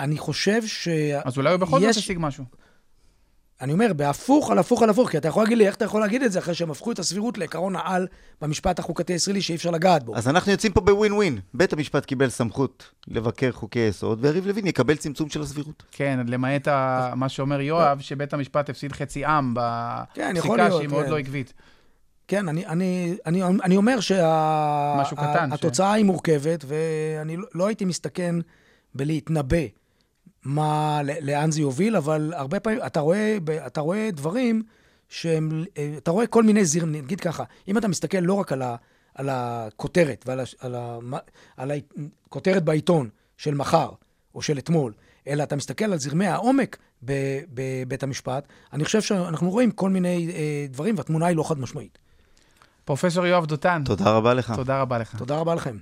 [0.00, 0.88] אני חושב ש...
[1.24, 2.44] אז אולי הוא בכל זאת יש- השיג משהו.
[3.60, 6.00] אני אומר, בהפוך על הפוך על הפוך, כי אתה יכול להגיד לי, איך אתה יכול
[6.00, 8.06] להגיד את זה אחרי שהם הפכו את הסבירות לעקרון העל
[8.40, 10.16] במשפט החוקתי הישראלי שאי אפשר לגעת בו.
[10.16, 11.38] אז אנחנו יוצאים פה בווין ווין.
[11.54, 15.82] בית המשפט קיבל סמכות לבקר חוקי יסוד, ויריב לוין יקבל צמצום של הסבירות.
[15.90, 19.54] כן, למעט ה- מה שאומר יואב, שבית המשפט הפסיד חצי עם
[20.14, 21.10] כן, יכול בפסיקה להיות, שהיא מאוד כן.
[21.10, 21.52] לא עקבית.
[22.28, 23.96] כן, אני, אני, אני, אני אומר
[24.98, 28.36] משהו קטן, ש- שהתוצאה היא מורכבת, ואני לא, לא הייתי מסתכן
[28.94, 29.56] בלהתנבא
[30.44, 33.36] מה, ל- לאן זה יוביל, אבל הרבה פעמים אתה רואה,
[33.66, 34.62] אתה רואה דברים
[35.08, 38.62] שהם, אה, אתה רואה כל מיני זירים, נגיד ככה, אם אתה מסתכל לא רק על,
[38.62, 38.76] ה,
[39.14, 40.98] על הכותרת ועל ה, על ה,
[41.56, 41.72] על
[42.28, 43.90] הכותרת בעיתון של מחר
[44.34, 44.92] או של אתמול,
[45.28, 50.30] אלא אתה מסתכל על זרמי העומק ב- בבית המשפט, אני חושב שאנחנו רואים כל מיני
[50.34, 51.98] אה, דברים, והתמונה היא לא חד משמעית.
[52.84, 54.52] פרופסור יואב דותן, תודה רבה לך.
[54.56, 55.16] תודה רבה לך.
[55.16, 55.76] תודה רבה לכם.